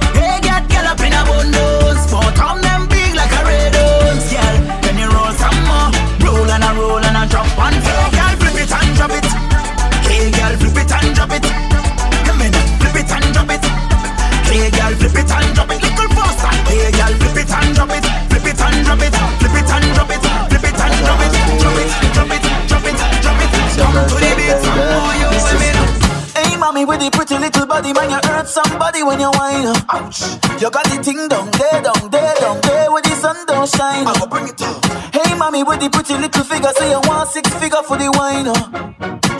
pretty 27.27 27.41
little 27.41 27.67
body, 27.67 27.93
man, 27.93 28.11
you 28.11 28.19
hurt 28.29 28.49
somebody 28.49 29.03
when 29.03 29.21
you 29.21 29.31
whine. 29.31 29.67
Ouch. 29.91 30.23
You 30.61 30.71
got 30.71 30.85
the 30.91 30.99
thing 31.03 31.29
down 31.29 31.51
there, 31.53 31.83
down 31.83 32.11
there, 32.11 32.35
down 32.35 32.61
there, 32.63 32.91
where 32.91 33.03
the 33.03 33.15
sun 33.15 33.37
don't 33.47 33.69
shine. 33.69 34.07
I 34.07 34.19
go 34.19 34.27
bring 34.27 34.49
it 34.49 34.61
up. 34.61 34.85
Hey, 35.15 35.35
mommy, 35.37 35.63
with 35.63 35.79
the 35.79 35.89
pretty 35.89 36.15
little 36.15 36.43
figure, 36.43 36.73
say 36.75 36.91
you 36.91 37.01
want 37.07 37.29
six 37.31 37.49
figure 37.55 37.83
for 37.87 37.97
the 37.97 38.11
wine. 38.19 38.51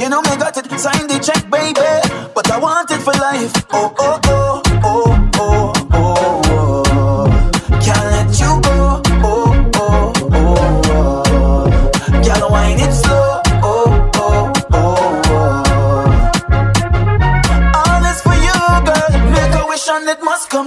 You 0.01 0.09
know 0.09 0.23
me 0.23 0.37
got 0.38 0.57
it, 0.57 0.71
sign 0.79 1.07
the 1.09 1.18
check, 1.18 1.42
baby, 1.51 1.83
but 2.35 2.51
I 2.51 2.59
want 2.59 2.90
it 2.90 3.03
for 3.03 3.14
life. 3.18 3.53
Oh, 3.73 3.95
oh, 3.99 4.21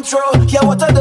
control. 0.05 0.45
Yeah, 0.45 0.63
what 0.65 0.79
the. 0.79 0.94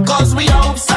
Cause 0.00 0.34
we 0.34 0.48
outside. 0.48 0.91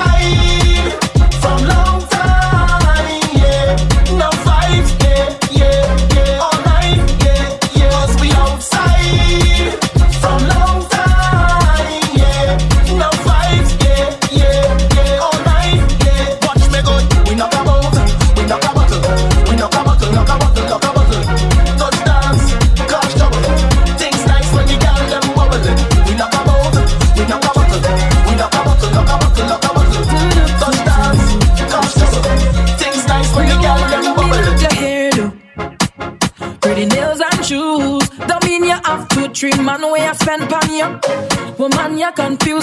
can't 42.12 42.16
confused 42.16 42.55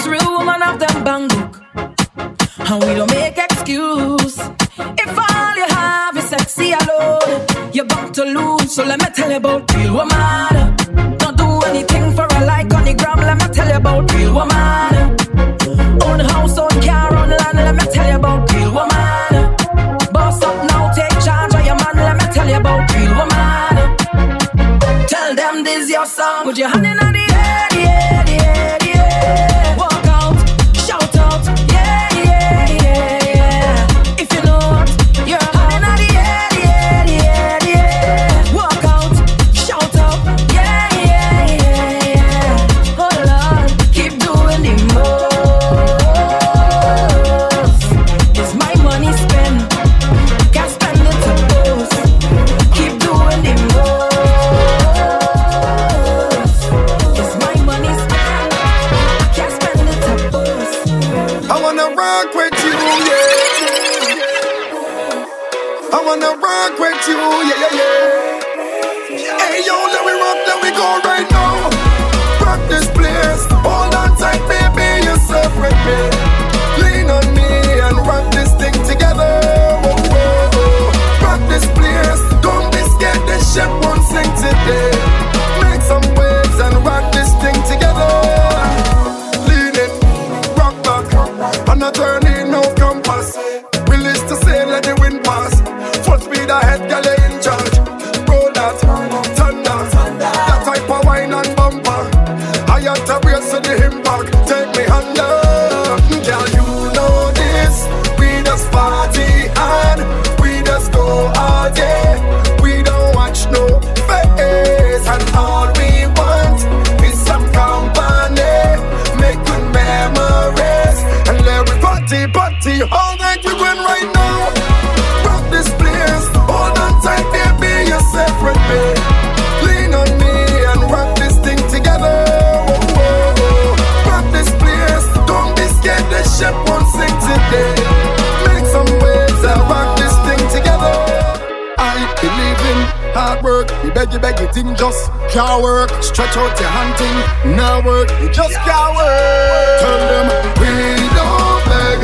thing 144.53 144.75
just 144.75 145.11
can't 145.31 145.63
work. 145.63 145.89
Stretch 146.03 146.37
out 146.37 146.59
your 146.59 146.69
hand 146.69 146.93
thing, 146.97 147.57
not 147.57 147.83
work. 147.85 148.09
It 148.21 148.31
just 148.33 148.55
can't 148.61 148.93
work. 148.95 149.79
Tell 149.81 149.99
them 150.11 150.27
we 150.61 150.73
don't 151.17 151.61
beg, 151.69 151.99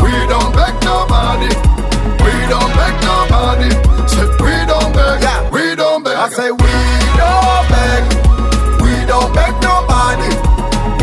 we 0.00 0.12
don't 0.32 0.52
beg 0.56 0.74
nobody, 0.88 1.52
we 2.24 2.32
don't 2.48 2.72
beg 2.80 2.94
nobody. 3.04 3.70
Said 4.08 4.30
we 4.40 4.54
don't 4.64 4.90
beg, 4.96 5.20
yeah. 5.20 5.50
we 5.50 5.76
don't 5.76 6.02
beg. 6.02 6.16
I 6.16 6.28
say 6.30 6.50
we 6.50 6.76
don't 7.20 7.66
beg, 7.68 8.02
we 8.80 8.92
don't 9.04 9.30
beg 9.36 9.52
nobody, 9.60 10.30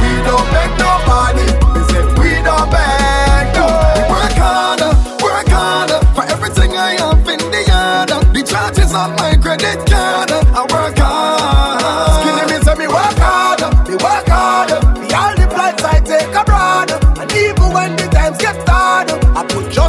we 0.01 0.09
don't 0.25 0.47
beg 0.55 0.71
nobody. 0.81 1.45
They 1.73 1.83
said 1.93 2.07
we 2.17 2.31
don't 2.41 2.67
beg. 2.73 3.45
No. 3.53 3.67
Work 4.09 4.37
harder, 4.41 4.91
work 5.21 5.47
harder 5.53 5.99
for 6.15 6.25
everything 6.33 6.71
I 6.75 6.97
have 6.97 7.29
in 7.29 7.41
the 7.53 7.61
yard. 7.69 8.09
The 8.33 8.41
charges 8.41 8.91
on 8.93 9.11
my 9.21 9.37
credit 9.37 9.77
card. 9.85 10.32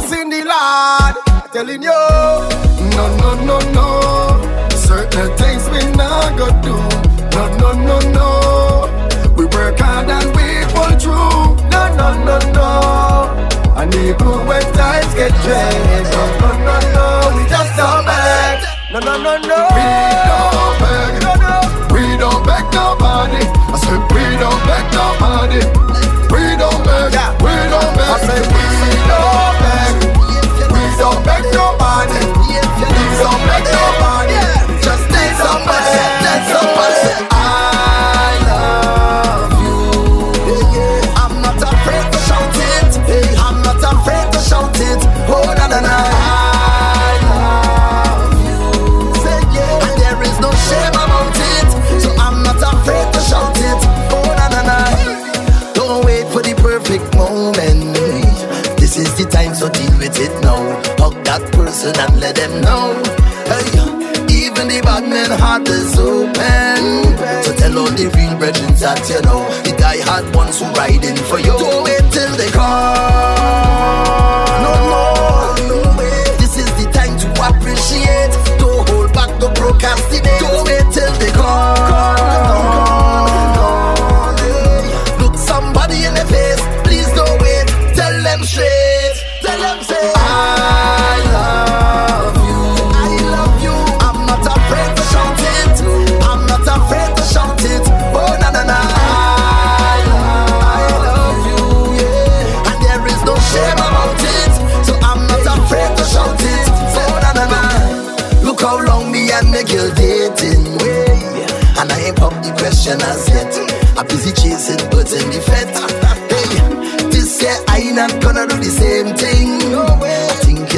Trusting 0.05 0.29
the 0.29 0.43
Lord, 0.45 1.51
telling 1.51 1.81
you, 1.81 1.89
no, 2.93 3.05
no, 3.17 3.33
no, 3.43 3.57
no. 3.73 4.69
Certain 4.69 5.35
things 5.35 5.67
we 5.71 5.79
not 5.97 6.37
gonna 6.37 6.61
do. 6.61 6.77
No, 7.33 7.57
no, 7.57 7.71
no, 7.73 7.97
no. 8.13 9.33
We 9.35 9.45
work 9.45 9.79
hard 9.79 10.07
and 10.07 10.29
we 10.37 10.61
pull 10.75 10.93
through. 11.01 11.57
No, 11.71 11.89
no, 11.97 12.13
no, 12.23 12.37
no. 12.53 12.69
And 13.77 13.95
even 13.95 14.45
when 14.45 14.61
times 14.77 15.11
get 15.15 15.33
changed, 15.41 16.11
no, 16.13 16.23
no, 16.37 16.49
no, 16.53 16.75
no. 16.93 17.37
We 17.37 17.49
just 17.49 17.75
don't 17.75 18.05
beg. 18.05 18.61
No, 18.93 18.99
no, 18.99 19.17
no, 19.17 19.37
no. 19.41 19.59
We 19.73 19.89
don't 20.29 20.75
beg. 20.85 21.13
No, 21.25 21.33
no. 21.41 21.55
We 21.95 22.17
don't 22.17 22.45
beg 22.45 22.65
nobody. 22.77 23.41
I 23.41 23.77
said 23.81 24.01
we 24.13 24.21
don't 24.37 24.61
beg 24.69 24.85
nobody. 24.93 25.84
so 61.85 61.91
let 62.19 62.35
them 62.35 62.61
know. 62.61 62.93
Hey, 63.45 63.69
even 64.41 64.67
the 64.67 64.81
bad 64.83 65.03
men 65.07 65.29
heart 65.39 65.67
is 65.69 65.93
open. 65.99 66.81
So 67.43 67.53
tell 67.61 67.77
all 67.77 67.91
the 67.99 68.09
real 68.15 68.35
brethren 68.39 68.73
that 68.81 69.05
you 69.07 69.21
know 69.21 69.45
the 69.63 69.71
die 69.77 70.01
hard 70.01 70.35
ones 70.35 70.59
who 70.59 70.65
riding 70.73 71.15
for 71.29 71.37
you. 71.37 71.53
Do 71.61 71.85
it 71.85 72.11
till 72.11 72.35
they 72.37 72.49
come. 72.49 73.04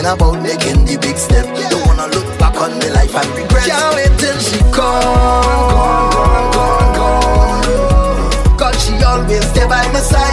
about 0.07 0.41
making 0.41 0.85
the 0.85 0.97
big 0.97 1.17
step. 1.17 1.45
Don't 1.69 1.85
wanna 1.85 2.07
look 2.07 2.27
back 2.39 2.55
on 2.61 2.71
the 2.79 2.89
life 2.91 3.13
and 3.13 3.29
regret. 3.35 3.65
Can't 3.65 3.95
wait 3.95 4.13
till 4.17 4.37
she 4.39 4.59
come, 4.71 5.03
come, 5.75 6.51
come, 6.55 6.93
come, 6.97 7.61
come. 7.65 8.57
God, 8.57 8.75
she 8.75 8.93
always 9.03 9.45
stay 9.51 9.67
by 9.67 9.83
my 9.91 9.99
side. 9.99 10.26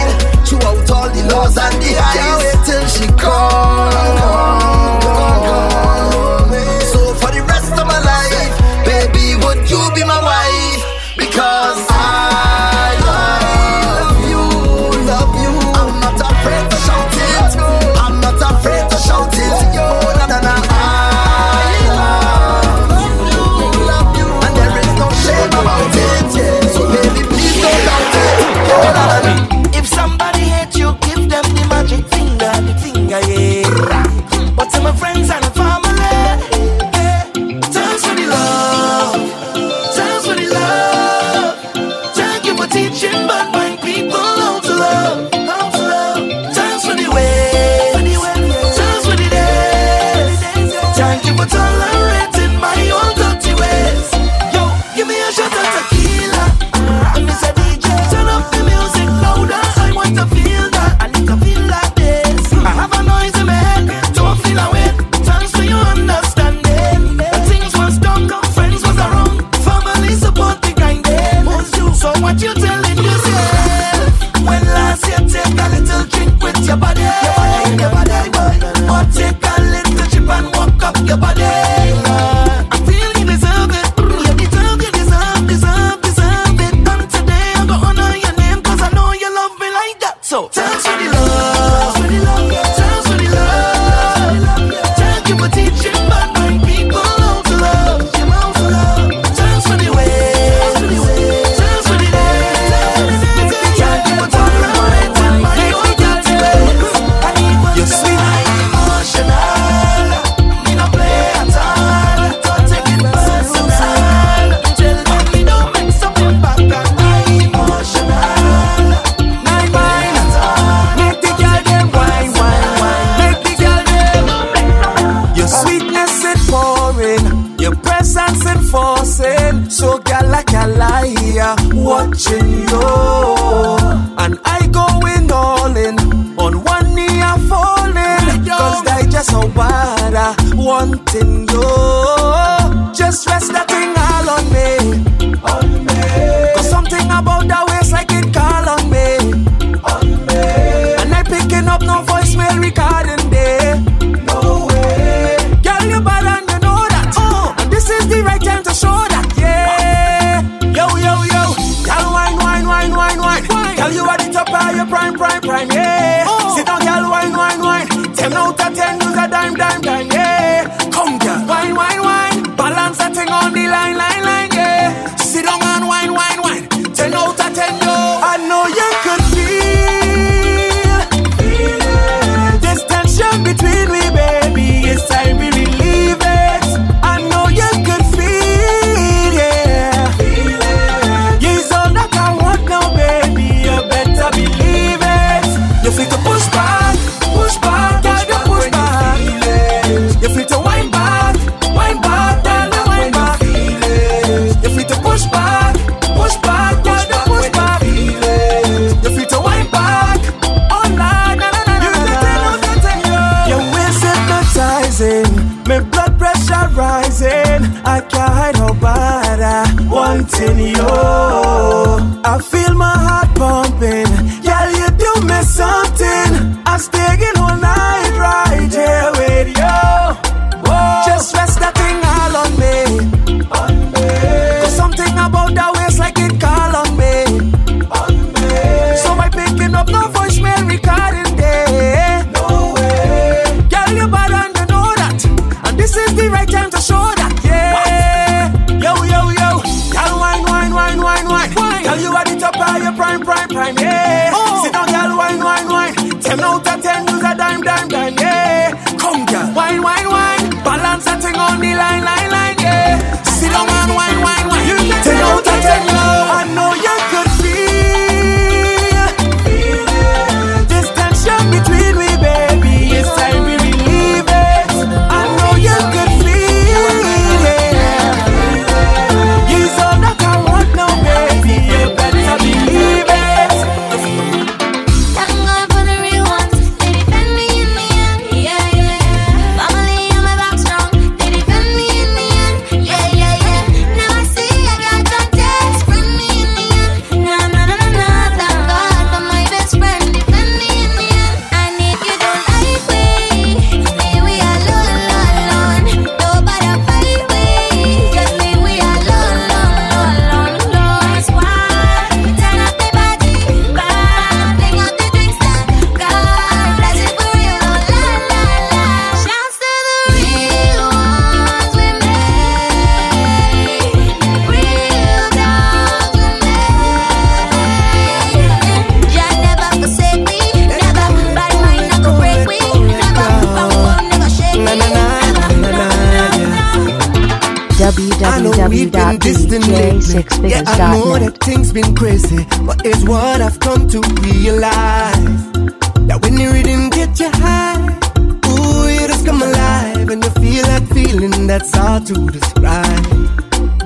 your. 352.65 352.83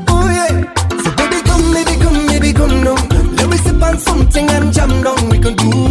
Oh 0.08 0.28
yeah. 0.38 0.74
So 1.04 1.10
baby 1.20 1.40
come, 1.48 1.74
baby 1.74 1.96
come, 2.04 2.28
baby 2.28 2.54
come 2.54 2.84
down. 2.84 3.36
Let 3.36 3.50
me 3.50 3.58
sip 3.58 3.82
on 3.82 3.98
something 3.98 4.50
and 4.50 4.74
jam 4.74 5.04
down. 5.04 5.30
We 5.30 5.40
can 5.40 5.56
do 5.56 5.89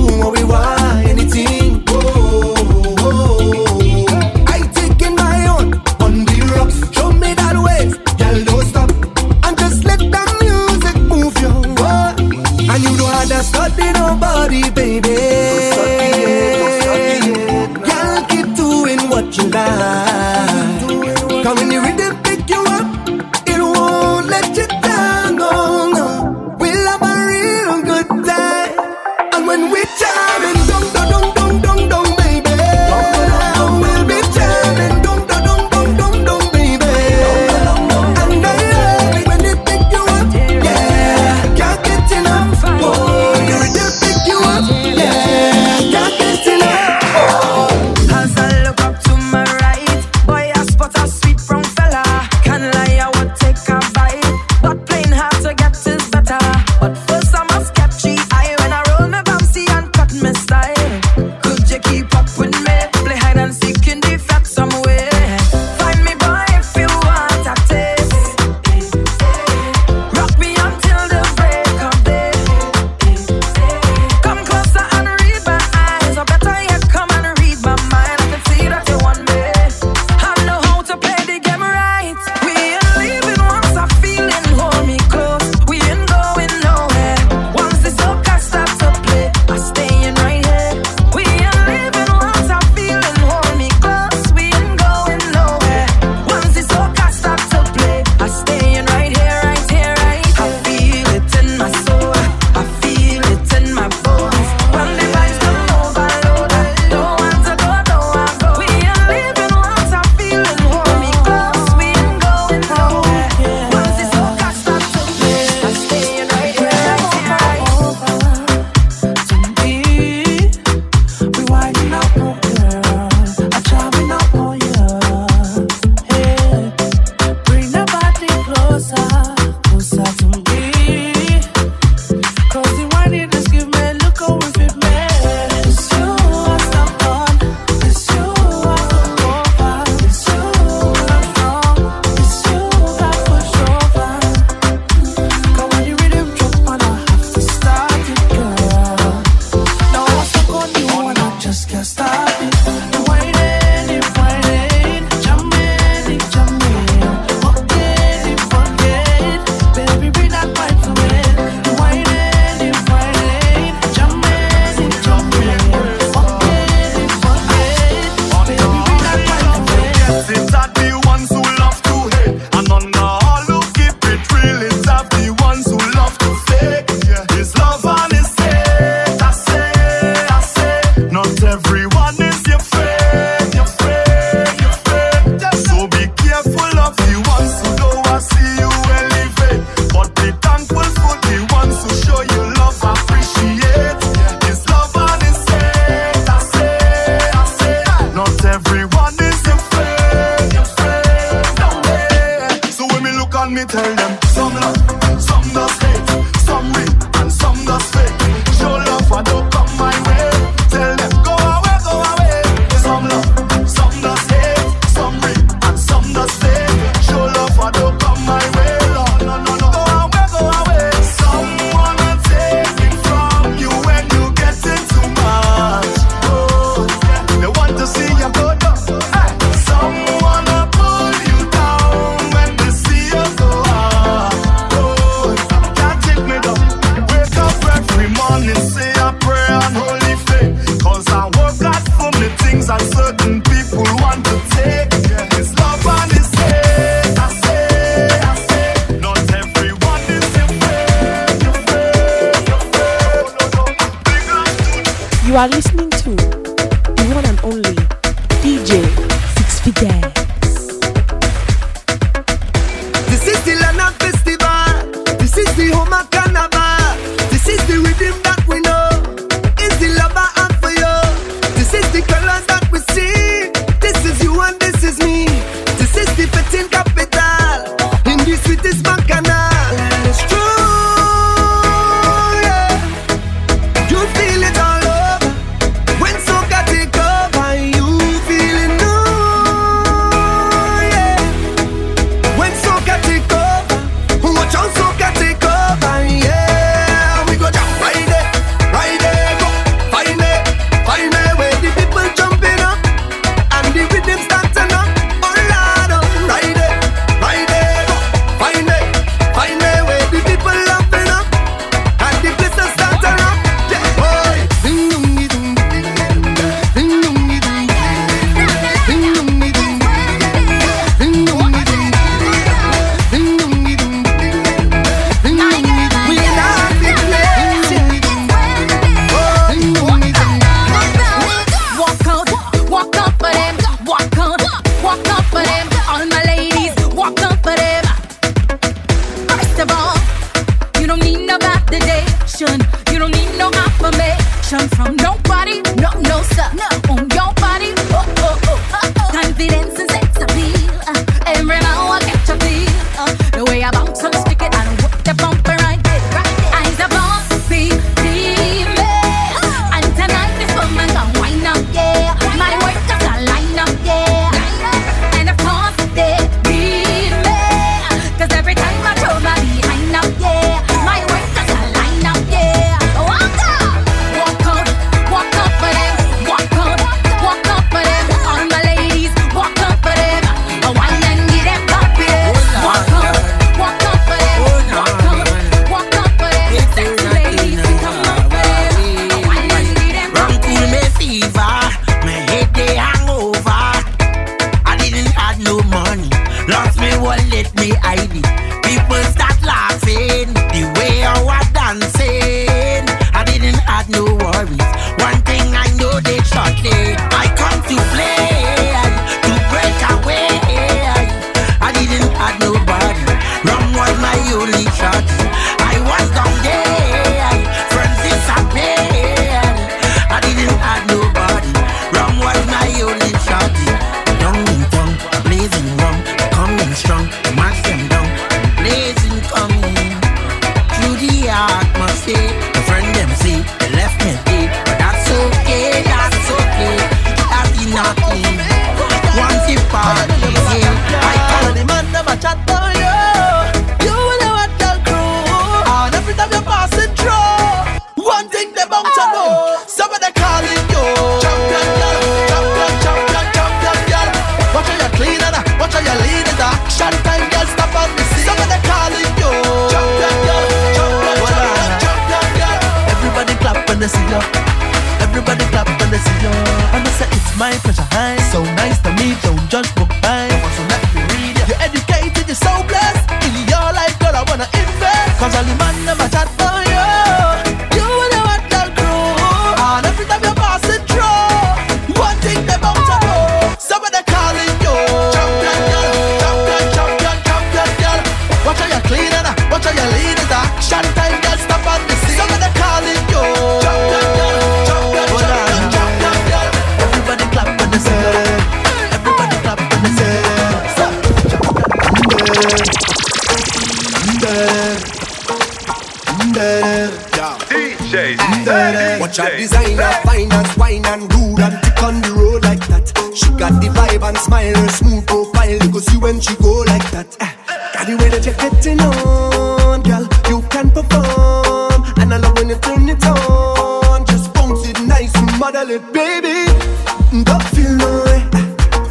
Don't 527.24 527.42
feel 527.54 527.74
no 527.76 528.04
way, 528.04 528.28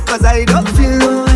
cause 0.06 0.26
I 0.26 0.44
don't 0.46 0.68
feel 0.70 0.98
no 0.98 1.22
way. 1.22 1.27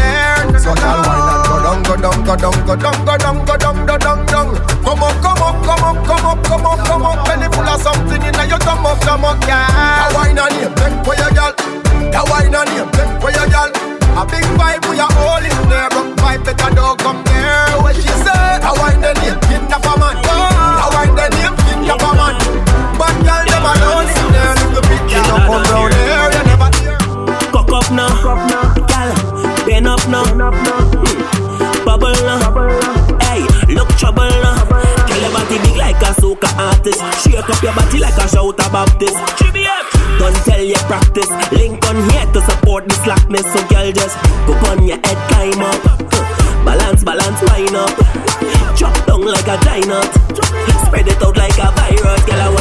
There. 0.00 0.58
So 0.60 0.72
girl, 0.74 1.00
wine 1.04 1.28
and 1.28 1.42
go 1.44 1.56
down, 1.60 1.78
go 1.84 1.94
down, 2.00 2.16
go 2.24 2.34
down, 2.36 2.56
go 2.66 2.74
down, 2.76 2.96
go 3.04 3.14
down, 3.16 3.36
go 3.44 3.54
down, 3.56 3.76
go 3.86 3.96
down, 3.98 4.18
down. 4.26 4.48
Come 4.84 5.02
up, 5.04 5.16
come 5.20 5.42
up, 5.44 5.56
come 5.64 5.84
up, 5.84 5.98
come 6.08 6.24
up, 6.24 6.38
come 6.44 6.66
up, 6.66 6.80
come 6.88 7.04
up. 7.04 7.18
Belly 7.28 7.48
full 7.52 7.68
of 7.68 7.80
something 7.80 8.22
in 8.22 8.34
your 8.48 8.58
thumb 8.64 8.84
up, 8.86 8.98
thumb 9.04 9.24
up, 9.24 9.40
yeah. 9.44 9.68
Now 9.68 10.14
wine 10.16 10.38
on 10.38 10.52
him, 10.56 10.72
take 10.74 10.96
away 11.04 11.16
your 11.20 11.32
girl. 11.36 11.52
Now 12.10 12.24
wine 12.32 12.54
on 12.54 12.68
him, 12.72 12.88
take 12.96 13.12
away 13.20 13.32
your 13.36 13.48
girl. 13.52 13.70
A 14.18 14.26
big 14.26 14.44
pipe, 14.58 14.82
we 14.90 14.98
are 14.98 15.12
all 15.22 15.38
in 15.38 15.58
there. 15.70 15.88
Rock 15.94 16.16
pipe, 16.18 16.42
better 16.44 16.74
don't 16.74 16.98
come 16.98 17.22
there. 17.24 17.78
What 17.80 17.94
she 17.94 18.02
say? 18.02 18.58
Now 18.58 18.74
wine 18.80 19.00
the 19.00 19.14
name, 19.22 19.38
kidnap 19.46 19.86
a 19.86 19.94
man. 20.00 20.16
Now 20.26 20.90
wine 20.92 21.14
the 21.14 21.28
name, 21.30 21.54
kidnap 21.64 22.02
a 22.02 22.10
man. 22.18 22.49
Artist. 36.98 37.24
Shake 37.24 37.48
up 37.48 37.62
your 37.62 37.74
body 37.74 37.98
like 37.98 38.16
a 38.16 38.28
shout 38.28 38.56
Baptist. 38.56 39.16
GBM. 39.38 40.18
Don't 40.18 40.36
tell 40.44 40.62
you 40.62 40.74
practice. 40.88 41.30
Link 41.52 41.84
on 41.88 41.96
here 42.10 42.26
to 42.32 42.40
support 42.42 42.88
the 42.88 42.94
slackness. 42.94 43.46
So 43.52 43.60
girl, 43.68 43.92
just 43.92 44.16
go 44.46 44.54
on 44.70 44.86
your 44.86 44.98
head, 45.04 45.18
climb 45.30 45.62
up. 45.62 45.82
Balance, 46.64 47.04
balance, 47.04 47.40
wind 47.50 47.76
up. 47.76 47.90
Drop 48.76 48.94
down 49.06 49.22
like 49.22 49.48
a 49.48 49.56
giant. 49.64 50.12
Spread 50.86 51.08
it 51.08 51.22
out 51.22 51.36
like 51.36 51.58
a 51.58 51.70
virus. 51.72 52.24
Girl, 52.24 52.59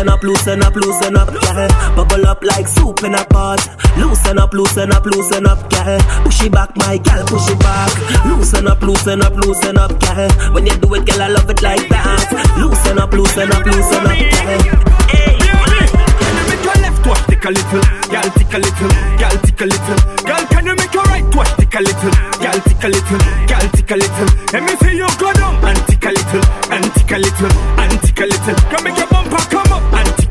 loosen 0.00 0.08
up, 0.08 0.22
loosen 0.22 0.62
up, 0.62 0.74
loosen 0.74 1.16
up, 1.16 1.28
girl. 1.28 1.68
Bubble 1.96 2.26
up 2.26 2.42
like 2.42 2.66
soup 2.66 3.02
in 3.02 3.14
a 3.14 3.24
pot. 3.24 3.60
Loosen 3.98 4.38
up, 4.38 4.52
loosen 4.52 4.92
up, 4.92 5.04
loosen 5.04 5.46
up, 5.46 5.70
girl. 5.70 5.98
Push 6.24 6.42
it 6.42 6.52
back, 6.52 6.74
my 6.76 6.96
girl, 6.98 7.26
push 7.26 7.50
it 7.50 7.58
back. 7.58 8.24
Loosen 8.24 8.66
up, 8.66 8.80
loosen 8.80 9.22
up, 9.22 9.34
loosen 9.34 9.78
up, 9.78 9.90
girl. 10.00 10.30
When 10.52 10.66
you 10.66 10.76
do 10.78 10.94
it, 10.94 11.06
girl, 11.06 11.22
I 11.22 11.28
love 11.28 11.50
it 11.50 11.62
like 11.62 11.88
that. 11.88 12.56
Loosen 12.56 12.98
up, 12.98 13.12
loosen 13.12 13.52
up, 13.52 13.66
loosen 13.66 14.00
up, 14.00 14.16
girl. 14.16 14.80
make 16.48 16.64
your 16.64 16.76
left 16.80 17.06
wash 17.06 17.26
tick 17.26 17.44
a 17.44 17.50
little, 17.50 17.84
girl 18.08 18.28
tick 18.36 18.54
a 18.54 18.58
little, 18.58 18.88
girl 19.20 19.36
tick 19.44 19.60
a 19.60 19.66
little, 19.68 19.98
girl 20.24 20.44
can 20.48 20.66
you 20.66 20.74
make 20.76 20.94
your 20.94 21.04
right 21.04 21.34
wash 21.36 21.52
tick 21.56 21.74
a 21.74 21.80
little, 21.80 22.10
girl 22.40 22.58
tick 22.64 22.84
a 22.84 22.88
little, 22.88 23.20
girl 23.46 23.66
tick 23.76 23.90
a 23.90 23.96
little. 23.96 24.28
Let 24.52 24.62
me 24.64 24.74
see 24.80 24.96
you 24.96 25.08
go 25.18 25.32
down 25.32 25.60
and 25.64 25.78
tick 25.86 26.04
a 26.04 26.10
little, 26.10 26.44
and 26.72 26.84
tick 26.94 27.12
a 27.12 27.18
little, 27.18 27.52
and 27.80 27.92
tick 28.00 28.20
a 28.20 28.26
little. 28.26 28.56
Come 28.70 28.84
make 28.84 28.96
your 28.96 29.08
bumper 29.08 29.44
come 29.50 29.69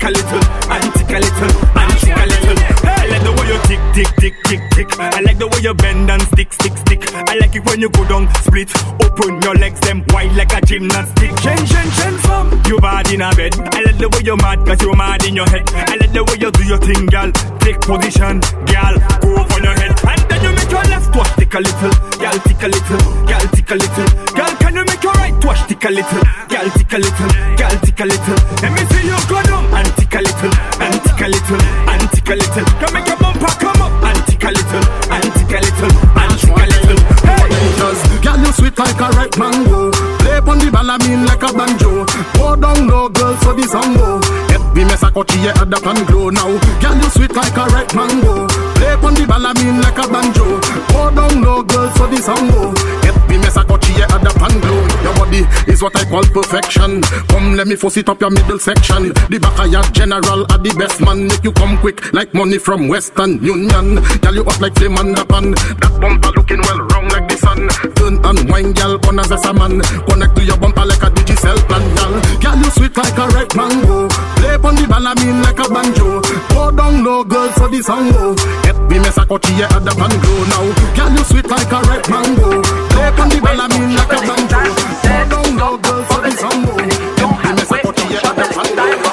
a 0.10 0.12
little, 0.12 0.42
a 0.42 0.78
little, 0.82 1.06
a 1.06 1.20
little. 1.22 2.58
I 2.82 3.06
like 3.10 3.24
the 3.24 3.32
way 3.38 3.46
you 3.48 3.60
tick 3.70 3.82
tick 3.94 4.10
tick 4.18 4.36
tick 4.46 4.62
tick. 4.72 5.00
I 5.00 5.22
like 5.22 5.38
the 5.38 5.48
way 5.48 5.62
you 5.62 5.74
bend 5.74 6.10
and 6.10 6.22
stick 6.34 6.52
stick 6.54 6.74
stick. 6.78 7.02
I 7.14 7.36
like 7.38 7.56
it 7.56 7.64
when 7.66 7.80
you 7.80 7.90
go 7.90 8.08
down 8.10 8.26
split, 8.42 8.74
open 9.06 9.42
your 9.42 9.54
legs 9.56 9.80
them 9.82 10.04
wide 10.10 10.34
like 10.36 10.54
a 10.54 10.62
gymnastic. 10.66 11.30
Chen 11.46 11.58
chen 11.66 11.88
chen 11.94 12.18
fam, 12.26 12.50
you 12.66 12.80
bad 12.80 13.12
in 13.14 13.22
a 13.22 13.30
bed. 13.36 13.54
I 13.76 13.82
like 13.86 13.98
the 14.02 14.10
way 14.10 14.22
you 14.26 14.38
mad 14.38 14.66
'cause 14.66 14.82
you 14.82 14.94
mad 14.94 15.24
in 15.26 15.36
your 15.36 15.46
head. 15.46 15.70
I 15.76 15.96
like 16.02 16.14
the 16.14 16.24
way 16.24 16.38
you 16.42 16.50
do 16.52 16.64
your 16.66 16.80
thing, 16.82 17.06
girl. 17.06 17.32
Take 17.62 17.80
position, 17.82 18.42
girl. 18.66 18.96
Go 19.22 19.36
up 19.38 19.54
on 19.54 19.64
your 19.64 19.78
head, 19.78 19.94
and 19.94 20.22
then 20.30 20.39
make 20.70 20.86
your 20.86 20.92
left 20.92 21.16
wash 21.16 21.36
tick 21.36 21.54
a 21.54 21.60
little, 21.60 21.92
girl. 22.20 22.38
Tick 22.46 22.64
a 22.64 22.68
little, 22.68 22.98
girl. 23.26 23.46
Tick 23.54 23.72
a 23.72 23.76
little, 23.76 24.08
girl. 24.38 24.54
Can 24.60 24.76
you 24.76 24.86
make 24.86 25.04
your 25.04 25.14
right 25.14 25.46
wash 25.46 25.66
tick 25.68 25.84
a 25.86 25.90
little, 25.90 26.24
girl? 26.50 26.70
Tick 26.78 26.94
a 26.94 26.98
little, 26.98 27.30
girl. 27.58 27.76
Tick 27.82 28.00
a 28.00 28.06
little. 28.06 28.40
Let 28.62 28.72
me 28.74 28.84
see 28.90 29.08
you 29.08 29.18
go 29.28 29.42
down 29.44 29.66
and 29.74 29.90
tick 29.98 30.14
a 30.14 30.22
little, 30.22 30.54
and 30.80 30.96
tick 31.02 31.22
a 31.22 31.28
little, 31.28 31.62
and 31.90 32.12
tick 32.12 32.30
a 32.30 32.36
little. 32.36 32.66
Come 32.80 32.94
make 32.94 33.08
your 33.08 33.18
bumper 33.18 33.54
come 33.58 33.82
up 33.82 33.94
and 34.04 34.20
tick 34.28 34.44
a 34.44 34.52
little, 34.54 34.86
and 35.10 35.28
tick 35.34 35.54
a 35.54 35.60
little, 35.66 35.94
and 36.22 36.34
tick 36.38 36.54
a 36.54 36.66
little. 36.70 37.00
Hey, 37.26 37.50
Cause 37.80 38.02
girl 38.22 38.38
you 38.38 38.52
sweet 38.54 38.78
like 38.78 39.00
a 39.00 39.10
ripe 39.16 39.38
mango 39.38 39.92
Play 40.20 40.38
on 40.38 40.60
the 40.60 40.70
balamin 40.72 41.26
like 41.26 41.44
a 41.44 41.54
banjo 41.54 42.06
Go 42.36 42.56
down 42.56 42.88
low 42.88 43.08
girl 43.10 43.38
so 43.38 43.54
the 43.54 43.64
song 43.64 43.94
go 43.96 44.49
Every 44.70 44.86
mess 44.86 45.04
a 45.04 45.10
ye 45.10 45.50
add 45.50 45.74
up 45.74 45.86
and 45.86 46.08
glow 46.08 46.30
now. 46.30 46.48
Girl 46.80 46.96
you 46.96 47.10
sweet 47.10 47.36
like 47.36 47.58
a 47.58 47.66
ripe 47.74 47.94
mango. 47.96 48.48
Play 48.76 48.94
on 48.94 49.14
the 49.16 49.26
balamin 49.28 49.82
like 49.82 49.98
a 49.98 50.08
banjo. 50.08 50.62
Go 50.94 51.10
down 51.14 51.42
low 51.42 51.64
girl 51.64 51.90
so 51.96 52.08
the 52.08 52.18
song 52.22 52.48
go 52.52 53.19
Every 53.30 53.44
mess 53.46 53.58
a 53.58 53.62
ye 53.94 54.02
add 54.02 54.26
up 54.26 54.42
and 54.42 54.60
glow 54.60 54.82
Your 55.06 55.14
body 55.14 55.46
is 55.72 55.84
what 55.84 55.96
I 55.96 56.04
call 56.10 56.24
perfection 56.34 57.02
Come 57.30 57.56
let 57.56 57.68
me 57.68 57.76
force 57.76 57.98
it 57.98 58.10
up 58.10 58.20
your 58.22 58.32
middle 58.32 58.58
section 58.58 59.14
The 59.30 59.38
back 59.40 59.60
of 59.60 59.72
your 59.72 59.84
general 59.94 60.50
are 60.50 60.58
the 60.58 60.74
best 60.74 61.00
man 61.00 61.28
Make 61.28 61.44
you 61.44 61.52
come 61.52 61.78
quick 61.78 62.12
like 62.12 62.34
money 62.34 62.58
from 62.58 62.88
Western 62.88 63.38
Union 63.44 64.02
Girl 64.22 64.34
you 64.34 64.42
up 64.42 64.60
like 64.60 64.74
flame 64.74 64.98
on 64.98 65.14
the 65.14 65.24
pan 65.26 65.52
That 65.52 65.94
bumper 66.02 66.32
looking 66.36 66.62
well 66.62 66.82
round 66.90 67.12
like 67.12 67.30
the 67.30 67.38
sun 67.38 67.70
Turn 67.94 68.18
and 68.26 68.50
wine, 68.50 68.74
girl, 68.74 68.98
on 69.08 69.20
as 69.20 69.32
a 69.32 69.54
man. 69.54 69.82
Connect 70.08 70.36
to 70.36 70.44
your 70.44 70.58
bumper 70.58 70.86
like 70.86 71.04
a 71.04 71.10
digicel 71.14 71.58
plan, 71.70 71.84
girl. 71.94 72.14
Girl, 72.42 72.58
you 72.58 72.72
sweet 72.72 72.96
like 72.98 73.18
a 73.18 73.28
ripe 73.30 73.54
mango. 73.56 74.10
Play 74.40 74.56
on 74.58 74.76
the 74.76 74.86
balamin 74.90 75.44
like 75.44 75.60
a 75.60 75.68
banjo. 75.70 76.22
Go 76.50 76.72
down 76.72 77.04
low, 77.04 77.24
girl, 77.24 77.52
so 77.54 77.68
the 77.68 77.82
song 77.84 78.10
oh. 78.16 78.34
go. 78.34 78.70
Every 78.70 79.00
mess 79.00 79.18
a 79.18 79.26
yeah, 79.54 79.70
add 79.70 79.88
up 79.88 80.00
and 80.00 80.16
grow 80.22 80.42
now. 80.50 80.66
Girl, 80.96 81.12
you 81.12 81.24
sweet 81.30 81.48
like 81.48 81.72
a 81.72 81.80
ripe 81.86 82.10
mango. 82.10 82.62
Play 82.90 83.12
on 83.20 83.30
the 83.30 83.36
balamin 83.36 83.96
like 83.96 84.14
a 84.16 84.20
banjo. 84.28 84.60
Go 85.04 85.16
down 85.30 85.58
low, 85.58 85.78
girl, 85.78 86.04
so 86.10 86.18
the 86.22 86.32
song 86.32 86.66
go. 86.66 86.76
Every 86.80 87.54
mess 87.56 87.72
a 87.72 87.78
kochi, 87.84 88.06
yeah, 88.14 88.30
add 88.30 88.40
up 88.40 88.56
and 88.58 88.70
grow. 88.76 89.10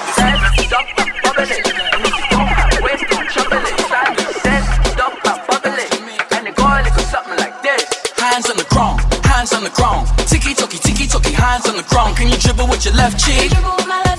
Hands 8.16 8.50
on 8.50 8.57
the 8.57 8.66
ground, 8.68 9.00
hands 9.24 9.52
on 9.54 9.64
the 9.64 9.70
ground. 9.70 10.09
Ticky 10.28 10.52
tocky, 10.54 10.78
ticky 10.78 11.07
tocky, 11.07 11.32
hands 11.32 11.66
on 11.66 11.76
the 11.76 11.82
ground. 11.84 12.16
Can 12.16 12.28
you 12.28 12.37
dribble 12.37 12.68
with 12.68 12.84
your 12.84 12.95
left 12.95 13.18
cheek? 13.18 13.50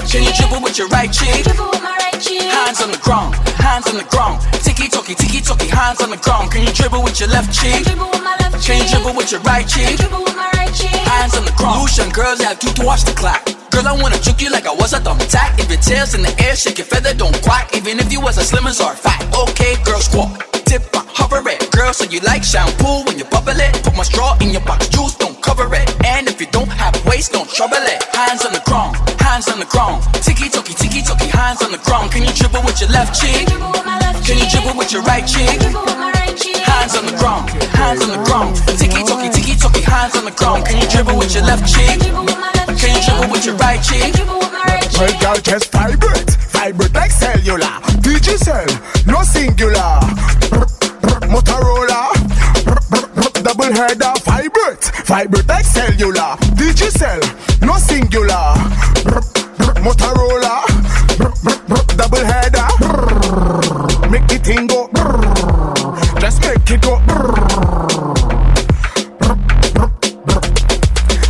Can 0.10 0.24
you 0.24 0.34
dribble 0.34 0.62
with 0.64 0.78
your 0.78 0.88
right 0.88 1.12
cheek? 1.12 1.46
Hands 2.46 2.80
on 2.82 2.92
the 2.92 2.98
ground, 3.00 3.36
hands 3.58 3.88
on 3.88 3.98
the 3.98 4.08
ground. 4.10 4.42
Ticky 4.62 4.88
tocky, 4.88 5.16
ticky 5.16 5.42
tocky, 5.42 5.68
hands 5.68 6.02
on 6.02 6.10
the 6.10 6.18
ground. 6.18 6.52
Can 6.52 6.62
you 6.66 6.74
dribble 6.74 7.04
with 7.04 7.20
your 7.20 7.30
left 7.30 7.54
cheek? 7.54 7.86
Can 7.86 8.78
you 8.82 8.88
dribble 8.90 9.16
with 9.16 9.32
your 9.32 9.42
right 9.42 9.68
cheek? 9.68 9.98
dribble 9.98 10.24
with 10.24 10.36
my 10.36 10.50
right 10.54 10.74
cheek 10.74 10.92
Hands 10.92 11.34
on 11.38 11.46
the 11.46 11.52
ground. 11.58 11.82
Revolution, 11.82 12.10
girls 12.10 12.42
have 12.42 12.60
two 12.60 12.72
to 12.74 12.86
watch 12.86 13.04
the 13.04 13.14
clock. 13.14 13.44
Girl, 13.72 13.88
I 13.88 13.94
wanna 13.94 14.20
juke 14.20 14.42
you 14.42 14.50
like 14.50 14.66
I 14.66 14.74
was 14.74 14.94
a 14.94 15.00
thumbtack. 15.00 15.60
If 15.60 15.70
your 15.70 15.80
tail's 15.80 16.14
in 16.16 16.22
the 16.22 16.34
air, 16.42 16.56
shake 16.56 16.78
your 16.80 16.88
feather, 16.88 17.14
don't 17.14 17.36
quack. 17.44 17.76
Even 17.76 18.00
if 18.00 18.12
you 18.12 18.20
was 18.20 18.38
a 18.38 18.44
slim 18.44 18.68
as 18.68 18.82
or 18.82 18.94
fat. 18.94 19.22
Okay, 19.34 19.76
girl, 19.84 20.00
squat. 20.00 20.42
Tip 20.66 20.84
on, 20.98 21.06
hover 21.08 21.48
it. 21.50 21.72
Girl, 21.72 21.94
so 21.94 22.04
you 22.06 22.20
like 22.22 22.44
shampoo 22.44 23.04
when 23.06 23.18
you 23.18 23.26
bubble 23.26 23.56
it. 23.56 23.72
Put 23.84 23.96
my 23.96 24.04
straw 24.04 24.36
in 24.42 24.50
your 24.50 24.66
box 24.66 24.90
juice, 24.90 25.16
don't 25.16 25.40
cover 25.42 25.70
it. 25.76 25.88
And 26.06 26.28
if 26.28 26.42
you 26.42 26.48
don't 26.48 26.68
have 26.70 26.94
waist, 27.06 27.32
don't 27.32 27.50
trouble 27.50 27.78
it. 27.78 28.04
Hands 28.16 28.44
on 28.46 28.52
the 28.52 28.62
ground, 28.66 28.98
hands 29.28 29.50
on 29.50 29.60
the 29.60 29.66
ground. 29.66 30.02
Tiki 30.24 30.48
toki, 30.50 30.74
tiki 30.74 31.02
toki, 31.04 31.28
hands 31.28 31.62
on 31.62 31.72
the 31.72 31.82
ground. 31.84 32.12
Can 32.12 32.24
you 32.24 32.32
dribble 32.32 32.64
with 32.64 32.80
your 32.80 32.90
left 32.90 33.12
cheek? 33.20 33.46
Can 34.24 34.36
you 34.40 34.48
dribble 34.48 34.76
with 34.80 34.92
your 34.92 35.04
right 35.04 35.28
cheek? 35.28 35.60
Hands 36.72 36.96
on 36.96 37.06
the 37.06 37.16
ground, 37.20 37.50
hands 37.76 38.02
on 38.04 38.10
the 38.16 38.22
ground. 38.24 38.56
Tiki 38.80 39.04
toki, 39.04 39.28
tiki 39.36 39.54
toki, 39.60 39.82
hands 39.82 40.16
on 40.16 40.24
the 40.24 40.32
ground. 40.32 40.66
Can 40.66 40.80
you 40.80 40.88
dribble 40.88 41.18
with 41.20 41.36
your 41.36 41.44
left 41.44 41.68
cheek? 41.68 42.00
Can 42.80 42.90
you 42.96 43.02
dribble 43.04 43.30
with 43.32 43.46
your 43.46 43.56
right 43.60 43.82
cheek? 43.84 44.16
Well, 44.96 45.14
girl, 45.20 45.40
just 45.44 45.72
vibrate, 45.76 46.32
vibrate 46.56 46.94
like 46.94 47.12
cellular. 47.12 47.76
Digicel, 48.00 48.68
no 49.06 49.24
singular. 49.24 50.00
Motorola, 51.28 52.16
double 53.44 53.72
header, 53.76 54.14
vibrate, 54.24 54.84
vibrate 55.06 55.48
like 55.48 55.66
cellular. 55.66 56.40
Digicel, 56.56 57.20
no 57.62 57.76
singular. 57.78 58.97
Motorola, 59.88 60.68
double 61.96 62.26
header. 62.26 62.68
Make 64.12 64.28
the 64.28 64.38
thing 64.44 64.68
go. 64.68 64.90
Just 66.20 66.42
make 66.42 66.70
it 66.70 66.82
go. 66.82 66.98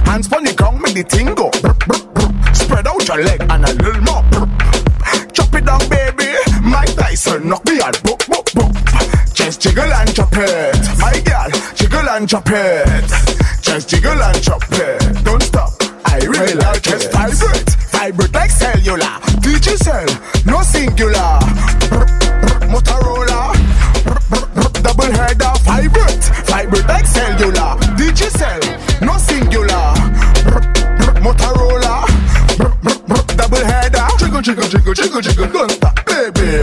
Hands 0.09 0.34
on 0.34 0.43
the 0.43 0.53
ground, 0.57 0.81
make 0.81 0.95
the 0.95 1.03
thing 1.03 1.35
go. 1.35 1.51
Spread 2.53 2.88
out 2.88 3.07
your 3.07 3.23
leg 3.23 3.41
and 3.41 3.63
a 3.63 3.73
little 3.73 4.01
more. 4.01 4.23
Chop 5.34 5.53
it 5.53 5.63
down, 5.63 5.88
baby. 5.88 6.34
Mike 6.63 6.95
Tyson, 6.95 7.47
knock 7.49 7.63
me 7.65 7.79
out. 7.81 7.93
Boop, 8.01 8.17
boop, 8.25 8.43
boop. 8.57 9.34
Just 9.35 9.61
jiggle 9.61 9.84
and 9.84 10.15
chop 10.15 10.34
it. 10.34 10.97
My 10.97 11.13
girl, 11.23 11.51
jiggle 11.75 12.09
and 12.09 12.27
chop 12.27 12.49
it. 12.49 13.05
Just 13.61 13.88
jiggle 13.88 14.19
and 14.19 14.41
chop 14.41 14.63
it. 14.71 15.23
Don't 15.23 15.43
stop. 15.43 15.73
I 16.05 16.17
really 16.25 16.55
like 16.55 16.88
it. 16.88 16.89
Just 16.89 17.11
vibrate, 17.11 17.66
Digicel, 19.57 20.05
no 20.45 20.61
singular. 20.61 21.39
Motorola, 22.69 23.51
double 24.84 25.11
header, 25.11 25.51
vibrate, 25.63 26.25
vibrate 26.45 26.88
like 26.88 27.07
cellular. 27.07 27.73
Digicel, 27.97 28.61
no 29.01 29.17
singular. 29.17 29.95
Motorola, 31.25 32.05
double 33.35 33.65
header. 33.65 34.07
Jiggle, 34.19 34.41
jiggle, 34.43 34.67
jiggle, 34.67 34.93
jiggle, 34.93 35.21
jiggle, 35.21 35.47
don't 35.47 35.71
stop, 35.71 36.05
baby. 36.05 36.61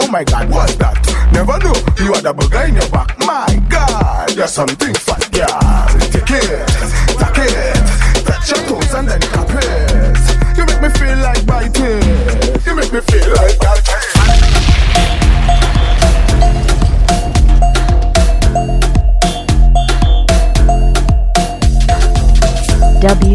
Oh 0.00 0.08
my 0.10 0.24
God, 0.24 0.50
what's 0.50 0.74
that? 0.76 0.98
Never 1.32 1.58
know 1.60 2.04
you 2.04 2.12
are 2.12 2.22
double 2.22 2.48
guy 2.48 2.66
in 2.66 2.74
your 2.74 2.88
back. 2.90 3.16
My 3.20 3.62
God, 3.68 4.34
you're 4.34 4.48
something 4.48 4.94
fat, 4.94 5.30
girl. 5.30 5.61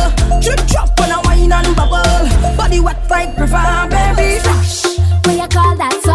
Drip 0.41 0.61
drop 0.67 0.99
on 0.99 1.11
a 1.11 1.21
wine 1.23 1.51
and 1.51 1.75
bubble. 1.75 2.57
Body 2.57 2.79
wet 2.79 3.09
like 3.09 3.35
the 3.35 3.47
fire, 3.47 3.87
baby. 3.89 4.39
Splash. 4.39 4.97
What 5.25 5.35
you 5.35 5.47
call 5.47 5.75
that 5.77 5.93
sauce? 6.03 6.12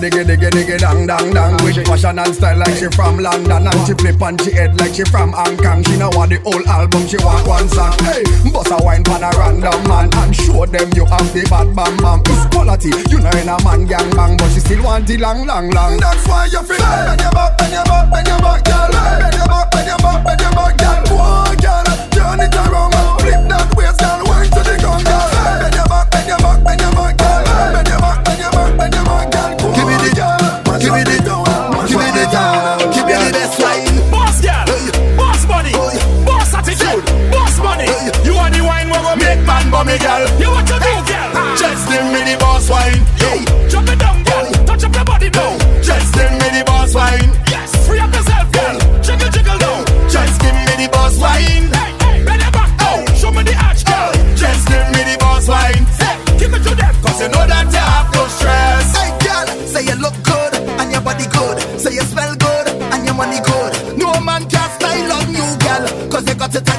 Diggy, 0.00 0.24
diggy, 0.24 0.50
diggy, 0.50 0.78
dang, 0.78 1.06
dang, 1.06 1.30
dang. 1.30 1.52
With 1.62 1.84
fashion 1.86 2.18
and 2.18 2.34
style 2.34 2.58
like 2.58 2.74
she 2.76 2.88
from 2.88 3.18
London, 3.18 3.68
and 3.68 3.86
she 3.86 3.94
flip 3.94 4.20
on 4.22 4.38
she 4.38 4.52
head 4.52 4.78
like 4.80 4.94
she 4.94 5.04
from 5.04 5.32
Hong 5.32 5.56
Kong. 5.58 5.84
She 5.84 5.96
know 5.96 6.10
want 6.16 6.30
the 6.30 6.40
whole 6.40 6.66
album, 6.68 7.06
she 7.06 7.18
want 7.18 7.46
one 7.46 7.68
song. 7.68 7.92
Hey, 8.00 8.24
bust 8.50 8.72
a 8.72 8.78
wine 8.82 9.04
pan 9.04 9.22
a 9.22 9.30
random 9.36 9.82
man 9.88 10.08
and 10.08 10.34
show 10.34 10.64
them 10.64 10.88
you 10.96 11.04
have 11.04 11.28
the 11.32 11.44
bad 11.50 11.68
bam 11.76 11.96
bam. 11.98 12.20
It's 12.26 12.46
quality, 12.48 12.90
you 13.12 13.20
know 13.20 13.30
in 13.36 13.48
a 13.48 13.56
man 13.62 13.84
gang 13.84 14.10
bang, 14.16 14.36
but 14.36 14.48
she 14.50 14.60
still 14.60 14.82
want 14.82 15.06
the 15.06 15.18
long, 15.18 15.46
long, 15.46 15.70
long. 15.70 16.00
That's 16.00 16.26
why 16.26 16.46
you 16.46 16.62
feel 16.64 16.80
bend 16.80 17.20
your 17.20 17.32
back, 17.32 17.58
bend 17.58 17.72
your 17.72 17.84
back, 17.84 18.10
bend 18.10 18.26
your 18.26 18.40
back, 18.40 18.64
girl. 18.64 18.88
Bend 18.88 19.36
your 19.36 19.46
back, 19.46 19.70
bend 19.70 19.86
your 19.86 19.98
back, 20.00 20.24
bend 20.24 20.40
your 20.40 20.52
back, 20.56 20.74
girl. 20.80 21.02
Whoa, 21.12 21.52
girl, 21.60 21.84
turn 22.08 22.40
it 22.40 22.54
around, 22.56 22.69
Cause 66.10 66.24
they 66.24 66.34
got 66.34 66.54
it 66.56 66.69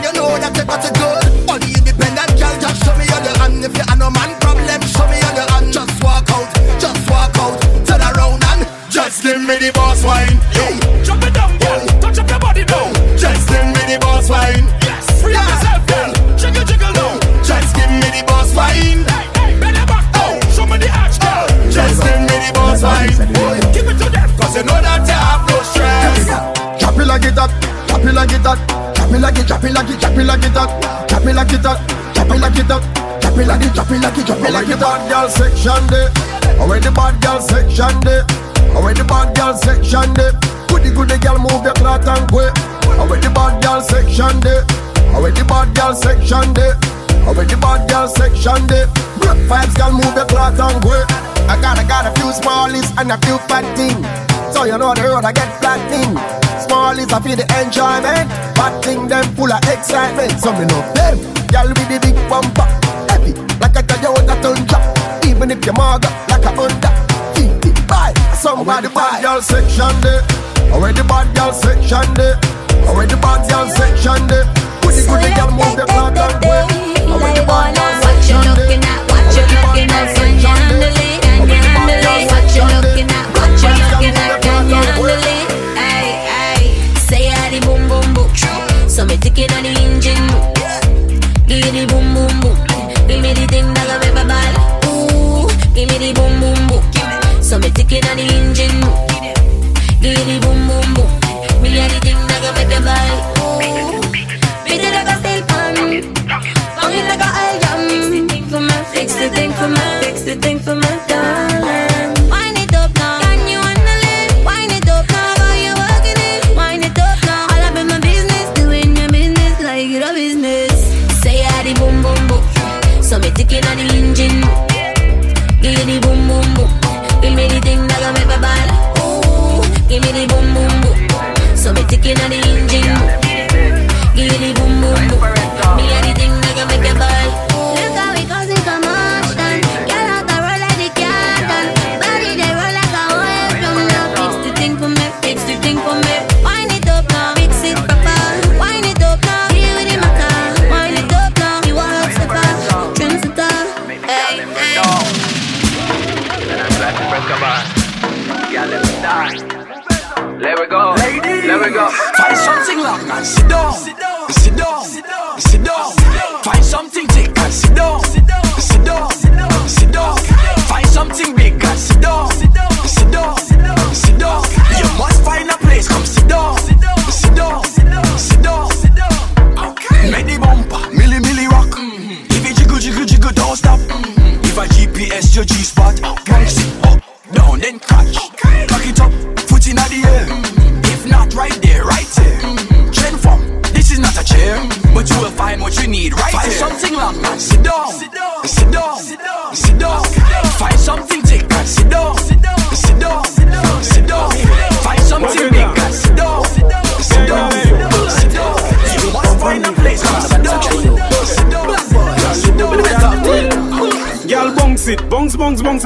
like 31.51 31.59
it 31.59 31.65
up, 31.65 31.79
drop 32.13 32.31
it 32.31 32.39
like 32.39 32.55
it 32.55 32.71
up, 32.71 32.83
drop 33.19 33.37
it 33.37 33.47
like 33.47 33.65
it, 33.65 33.73
drop 33.73 33.91
it 33.91 33.99
like 34.01 34.17
it, 34.17 34.25
drop 34.25 34.39
it 34.39 34.51
like 34.51 34.69
it. 34.69 34.79
Bad 34.79 35.01
girl 35.09 35.27
section 35.27 35.83
day, 35.91 36.07
away 36.63 36.79
the 36.79 36.91
bad 36.91 37.19
girl 37.21 37.39
section 37.41 37.99
day, 38.01 38.23
away 38.71 38.93
the 38.93 39.03
bad 39.03 39.35
girl 39.35 39.53
section 39.55 40.13
day. 40.15 40.31
Goody 40.71 40.91
goody 40.95 41.17
girl 41.19 41.39
move 41.39 41.63
your 41.63 41.75
cloth 41.75 42.07
and 42.07 42.23
go. 42.31 42.47
Away 43.03 43.19
the 43.19 43.31
bad 43.35 43.59
girl 43.63 43.81
section 43.81 44.39
day, 44.39 44.63
away 45.11 45.31
the 45.31 45.43
bad 45.43 45.75
girl 45.75 45.93
section 45.93 46.53
day, 46.55 46.71
away 47.27 47.45
the 47.45 47.57
bad 47.59 47.83
girl 47.89 48.07
section 48.07 48.61
day. 48.67 48.87
Vibes 49.51 49.75
girl 49.75 49.91
move 49.91 50.15
your 50.15 50.27
cloth 50.31 50.55
and 50.55 50.79
go. 50.79 50.95
I 51.51 51.59
got 51.59 51.75
I 51.75 51.83
got 51.83 52.07
a 52.07 52.11
few 52.15 52.31
smallies 52.31 52.87
and 52.95 53.11
a 53.11 53.17
few 53.27 53.35
fat 53.51 53.67
things. 53.75 53.99
So 54.55 54.63
you 54.63 54.77
know 54.77 54.95
the 54.95 55.03
road 55.03 55.25
I 55.27 55.31
get 55.35 55.51
flattening. 55.59 56.15
Small 56.63 56.95
is 56.95 57.11
I 57.11 57.19
feel 57.19 57.35
the 57.35 57.47
enjoyment. 57.59 58.50
Bad 58.55 58.83
thing 58.83 59.07
them 59.07 59.25
full 59.35 59.51
of 59.51 59.63
excitement. 59.67 60.31
So 60.39 60.51
me 60.53 60.65
know 60.65 60.81
them. 60.93 61.17
Girl 61.51 61.67
with 61.67 61.89
the 61.89 61.99
big 62.01 62.17
bumper. 62.29 62.67
Heavy 63.09 63.33
like 63.59 63.75
a 63.75 63.83
Toyota 63.83 64.35
Tundra. 64.41 64.79
Even 65.27 65.51
if 65.51 65.65
you're 65.65 65.75
maga 65.75 66.09
like 66.29 66.45
a 66.45 66.51
Honda. 66.55 66.89
50 67.35 67.71
buy. 67.87 68.13
Somebody 68.35 68.87
buy. 68.89 69.19
Bad 69.19 69.23
girl 69.23 69.41
section 69.41 69.93
there. 70.01 70.21
Already 70.71 71.01
the 71.01 71.03
bad 71.07 71.35
girl 71.35 71.53
section 71.53 72.07
there. 72.15 72.37
Already 72.87 73.15
the 73.15 73.21
bad 73.21 73.49
girl 73.49 73.67
section 73.69 74.27
there. 74.27 74.45
Goody 74.81 75.01
goody 75.07 75.29
girl 75.35 75.51
move 75.51 75.75
the 75.77 75.85
clock 75.87 76.17
and 76.17 76.35
way. 76.45 76.63
Already 77.11 77.39
the 77.39 77.45
bad 77.45 77.75
girl 77.75 77.93
section 78.01 78.41
there. 78.55 78.90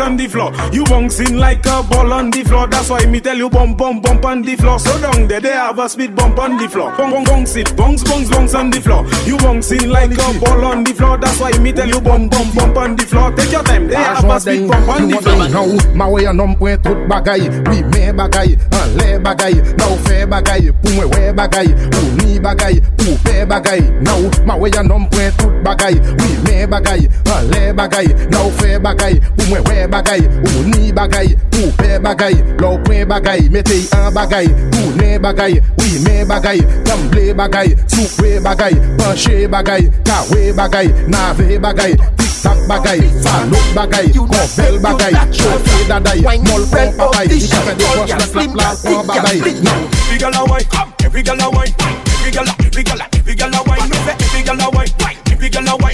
On 0.06 0.16
the 0.16 0.28
floor. 0.28 0.54
You 0.72 0.84
bouncing 0.86 1.38
like 1.38 1.66
a 1.66 1.82
ball 1.84 2.14
on 2.14 2.30
the 2.30 2.44
floor. 2.44 2.68
That's 2.68 2.90
why 2.90 3.06
me 3.06 3.20
tell 3.20 3.36
you 3.36 3.50
bump, 3.50 3.78
bump, 3.78 4.04
bump 4.04 4.24
on 4.26 4.42
the 4.44 4.56
floor. 4.56 4.80
So 4.80 4.94
down 5.02 5.28
there, 5.28 5.42
they 5.42 5.52
have 5.52 5.80
a 5.80 5.90
speed 5.90 6.16
bump 6.16 6.38
on 6.38 6.58
the 6.58 6.70
floor. 6.70 6.96
Bounce, 6.96 7.14
bounce, 7.14 7.30
bounce 7.30 7.56
it, 7.56 7.76
bounce, 7.76 8.04
bounce, 8.04 8.30
bounce 8.30 8.54
on 8.54 8.70
the 8.70 8.80
floor. 8.80 9.06
You 9.26 9.38
bouncing 9.38 9.90
like 9.90 10.12
a 10.12 10.40
ball 10.40 10.66
on 10.66 10.84
the 10.84 10.94
floor. 10.94 11.18
That's 11.18 11.40
why 11.40 11.52
me 11.58 11.74
tell 11.74 11.88
you 11.88 12.00
bump, 12.00 12.32
bump, 12.32 12.56
bump 12.56 12.78
on 12.78 12.96
the 12.96 13.04
floor. 13.04 13.32
Take 13.32 13.52
your 13.52 13.64
time, 13.64 13.88
they 13.88 13.96
have 13.96 14.24
a 14.24 14.40
speed 14.40 14.70
bump 14.70 14.88
on 14.88 15.10
the 15.10 15.18
floor. 15.18 15.50
Nou, 15.50 15.78
ma 15.96 16.08
we 16.08 16.26
an 16.28 16.40
om 16.40 16.56
pwen 16.56 16.80
tout 16.82 17.08
bagay 17.10 17.50
Oui, 17.70 17.82
men 17.94 18.16
bagay, 18.18 18.56
an 18.76 18.96
le 18.98 19.20
bagay 19.24 19.56
Nou 19.80 19.98
fe 20.06 20.26
bagay, 20.30 20.70
pou 20.84 20.94
mwen 20.98 21.10
we 21.14 21.32
bagay 21.34 21.72
Ou 21.72 22.12
ni 22.20 22.40
bagay, 22.40 22.80
pou 23.00 23.18
pe 23.24 23.46
bagay 23.50 23.82
Nou, 24.06 24.30
ma 24.46 24.58
we 24.60 24.70
an 24.78 24.92
om 24.92 25.08
pwen 25.10 25.32
tout 25.40 25.54
bagay 25.66 25.98
Oui, 26.20 26.38
men 26.46 26.70
bagay, 26.70 27.08
an 27.34 27.50
le 27.52 27.74
bagay 27.78 28.12
Nou 28.34 28.52
fe 28.60 28.78
bagay, 28.82 29.20
pou 29.38 29.50
mwen 29.50 29.64
we 29.70 29.88
bagay 29.88 29.95
bagay, 29.96 30.20
ou 30.28 30.64
ni 30.68 30.92
bagay, 30.92 31.28
pou 31.48 31.72
pe 31.80 31.96
bagay, 32.04 32.36
lou 32.60 32.76
pren 32.84 33.08
bagay, 33.08 33.48
metey 33.48 33.88
an 33.96 34.12
bagay, 34.12 34.50
ou 34.76 34.92
nen 35.00 35.22
bagay, 35.24 35.56
oui 35.80 36.00
men 36.04 36.28
bagay, 36.28 36.60
kamble 36.84 37.32
bagay, 37.34 37.72
soupe 37.88 38.44
bagay, 38.44 38.76
panche 39.00 39.48
bagay, 39.48 39.88
kawe 40.04 40.42
bagay, 40.52 40.92
nave 41.08 41.56
bagay, 41.64 41.96
tik 42.20 42.34
tak 42.44 42.60
bagay, 42.68 43.00
falok 43.24 43.68
bagay, 43.72 44.12
konvel 44.12 44.76
bagay, 44.84 45.16
chote 45.32 45.88
daday, 45.88 46.20
mol 46.44 46.68
pon 46.68 46.92
papay, 47.00 47.32
di 47.32 47.48
kafe 47.48 47.74
de 47.80 47.86
bosh 47.96 48.12
la 48.12 48.28
klap 48.28 48.52
la 48.52 48.70
pon 48.84 49.00
babay. 49.08 49.40
Every 49.40 50.20
girl 50.20 50.36
a 50.36 50.44
wine, 50.44 50.68
every 51.08 51.24
girl 51.24 51.40
a 51.40 51.48
wine, 51.56 51.74
every 51.80 52.32
girl 52.36 52.52
a, 52.52 52.54
every 52.68 52.84
girl 52.84 53.00
a, 53.00 53.06
every 53.16 53.36
girl 53.36 53.56
a 53.56 53.64
wine, 53.64 53.92
every 54.12 54.44
girl 54.44 54.60
a 54.60 54.70
wine, 54.76 54.92
every 55.32 55.50
girl 55.50 55.70
a 55.70 55.76
wine. 55.78 55.85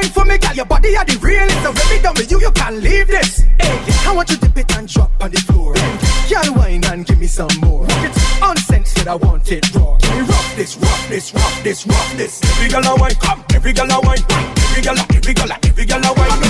Wine 0.00 0.12
for 0.12 0.24
me, 0.24 0.38
gal, 0.38 0.54
your 0.54 0.64
body 0.64 0.96
are 0.96 1.04
the 1.04 1.18
realest. 1.18 1.62
So 1.62 1.72
me 1.72 2.00
done 2.00 2.14
with 2.16 2.30
you, 2.30 2.40
you 2.40 2.50
can't 2.52 2.76
leave 2.76 3.06
this. 3.06 3.40
Hey, 3.60 3.76
I 4.08 4.12
want 4.14 4.30
you 4.30 4.36
to 4.36 4.48
dip 4.48 4.56
it 4.56 4.76
and 4.76 4.88
drop 4.88 5.10
on 5.20 5.30
the 5.30 5.40
floor. 5.40 5.74
Gal, 6.28 6.54
wine 6.54 6.82
and 6.86 7.04
give 7.04 7.20
me 7.20 7.26
some 7.26 7.50
more. 7.60 7.86
Said 8.84 9.08
I 9.08 9.14
want 9.14 9.52
it 9.52 9.74
raw. 9.74 9.98
Me 10.10 10.20
rough 10.20 10.56
this, 10.56 10.76
rough 10.78 11.08
this, 11.08 11.34
rough 11.34 11.62
this, 11.62 11.86
rough 11.86 12.16
this. 12.16 12.40
Every 12.42 12.68
girl 12.70 12.84
a 12.84 12.96
wine, 12.96 13.14
come. 13.16 13.44
Every 13.54 13.72
girl 13.72 13.90
a 13.90 14.00
wine. 14.00 14.24
Every 14.30 14.82
girl, 14.82 14.96
every 14.98 15.34
girl, 15.34 15.52
every 15.62 15.84
girl 15.84 16.04
a 16.04 16.12
wine. 16.14 16.49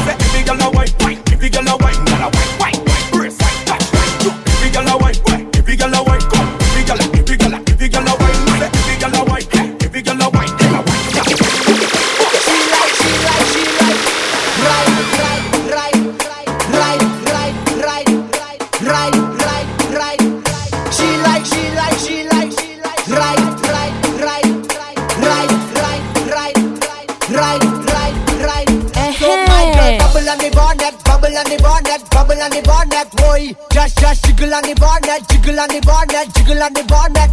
Bubble 32.31 32.43
on 32.43 32.51
the 32.51 32.62
bonnet, 32.62 33.11
boy. 33.19 33.55
Just, 33.73 33.98
just 33.98 34.24
jiggle 34.24 34.55
on 34.55 34.62
the 34.62 34.74
bonnet, 34.78 35.27
jiggle 35.28 35.59
on 35.59 35.69
the 35.69 35.81
bonnet, 35.82 36.31
jiggle 36.35 36.62
on 36.62 36.73
the 36.73 36.85
bonnet. 36.86 37.31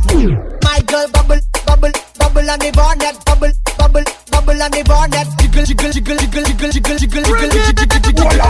My 0.64 0.82
girl, 0.90 1.08
bubble, 1.14 1.42
bubble, 1.66 1.92
bubble 2.18 2.50
on 2.50 2.60
the 2.60 2.72
bonnet, 2.74 3.16
bubble, 3.26 3.52
bubble, 3.78 4.04
bubble 4.32 4.62
on 4.62 4.72
the 4.72 4.84
bonnet, 4.84 5.28
jiggle, 5.38 5.66
jiggle, 5.66 5.92
jiggle, 5.92 6.18
jiggle, 6.18 6.46
jiggle, 6.46 6.72
jiggle, 6.72 6.98
jiggle, 6.98 7.24
jiggle, 7.24 7.50
jiggle, 7.54 7.86
jiggle, 7.86 8.02
jiggle. 8.02 8.42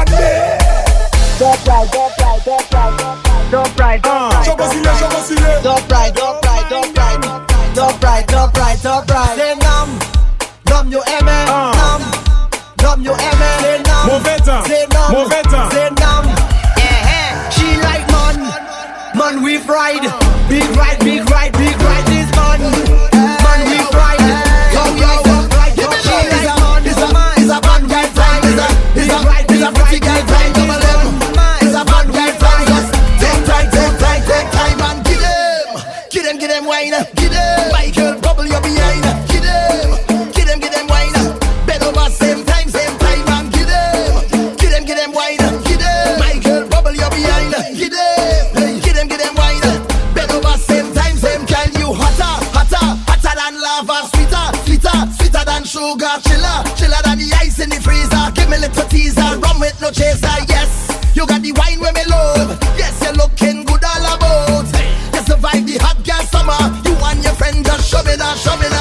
Don't 1.37 1.53
right, 1.67 1.85
don't 1.91 2.17
right, 2.17 2.41
don't 2.45 2.73
right, 2.73 3.51
don't 3.51 3.79
right, 3.79 4.01
don't 4.01 4.33
right. 4.33 4.45
Show 4.45 4.55
vacile, 4.55 4.93
show 4.97 5.09
vacile. 5.11 5.61
Don't 5.61 5.91
right, 5.91 6.15
don't 6.15 6.45
right, 6.45 6.65
don't 6.69 6.97
right, 6.97 7.21
don't 7.75 8.03
right, 8.03 8.25
don't 8.25 8.57
right, 8.57 8.77
don't 8.81 9.11
right. 9.11 9.37
Say 9.37 9.53
nam, 9.61 9.89
nam 10.65 10.91
you 10.91 11.01
aimé, 11.05 11.37
nam, 11.45 12.01
nam 12.81 13.01
you 13.03 13.11
aimé. 13.11 13.51
Say 13.61 13.77
nam, 13.83 14.07
Mauvais 14.07 14.41
temps, 14.41 14.65
say 14.65 14.87
nam, 14.89 15.11
mauvais 15.11 15.46
man 19.27 19.43
we 19.43 19.57
ride, 19.57 20.07
big 20.47 20.63
ride, 20.77 20.99
big 20.99 21.29
ride, 21.29 21.51
big 21.53 21.75
ride 21.81 22.05
this 22.07 22.29
man, 22.37 22.61
man 23.43 23.59
we 23.67 23.79
ride. 23.91 24.23
Yo 24.71 24.83
yo, 24.95 25.11
she 25.99 26.15
like 26.31 26.47
man, 26.63 26.85
is 26.87 26.97
a 26.97 27.07
man, 27.11 27.35
is 27.35 27.49
a 27.51 27.59
man 27.59 27.83
we 27.83 27.99
ride, 28.15 28.45
is 28.47 28.55
a, 28.55 28.67
is 28.95 29.09
a 29.11 29.19
is 29.53 29.61
a 29.63 29.71
pretty 29.75 29.99
girl 29.99 30.23
ride, 30.31 30.53
double 30.55 30.79
M. 30.79 31.11
Is 31.67 31.75
a 31.75 31.83
man 31.83 32.07
we 32.07 32.23
ride, 32.23 32.67
just 32.71 32.93
take 33.19 33.43
time, 33.43 33.67
take 33.75 33.95
time, 33.99 34.21
take 34.31 34.49
time 34.51 34.79
and 34.87 35.05
give 35.05 35.19
them, 35.19 35.75
give 36.09 36.23
them, 36.23 36.37
give 36.37 36.49
them 36.49 36.65
wine, 36.65 36.95
give 37.15 37.31
them. 37.31 37.71
Michael 37.73 38.26
no 59.87 59.93
chaser. 59.93 60.27
Yes, 60.49 61.15
you 61.15 61.25
got 61.25 61.41
the 61.41 61.51
wine 61.53 61.79
when 61.79 61.93
me 61.93 62.03
love. 62.09 62.59
Yes, 62.77 62.99
you're 63.03 63.13
looking 63.13 63.63
good 63.63 63.83
all 63.83 64.15
about. 64.15 64.65
You 65.13 65.21
survive 65.23 65.65
the 65.65 65.77
hot 65.79 66.03
girl 66.03 66.23
summer. 66.27 66.59
You 66.83 66.95
and 67.07 67.23
your 67.23 67.33
friend 67.33 67.65
just 67.65 67.89
shove 67.89 68.07
it 68.07 68.19
out, 68.19 68.37
shove 68.37 68.61
it 68.61 68.76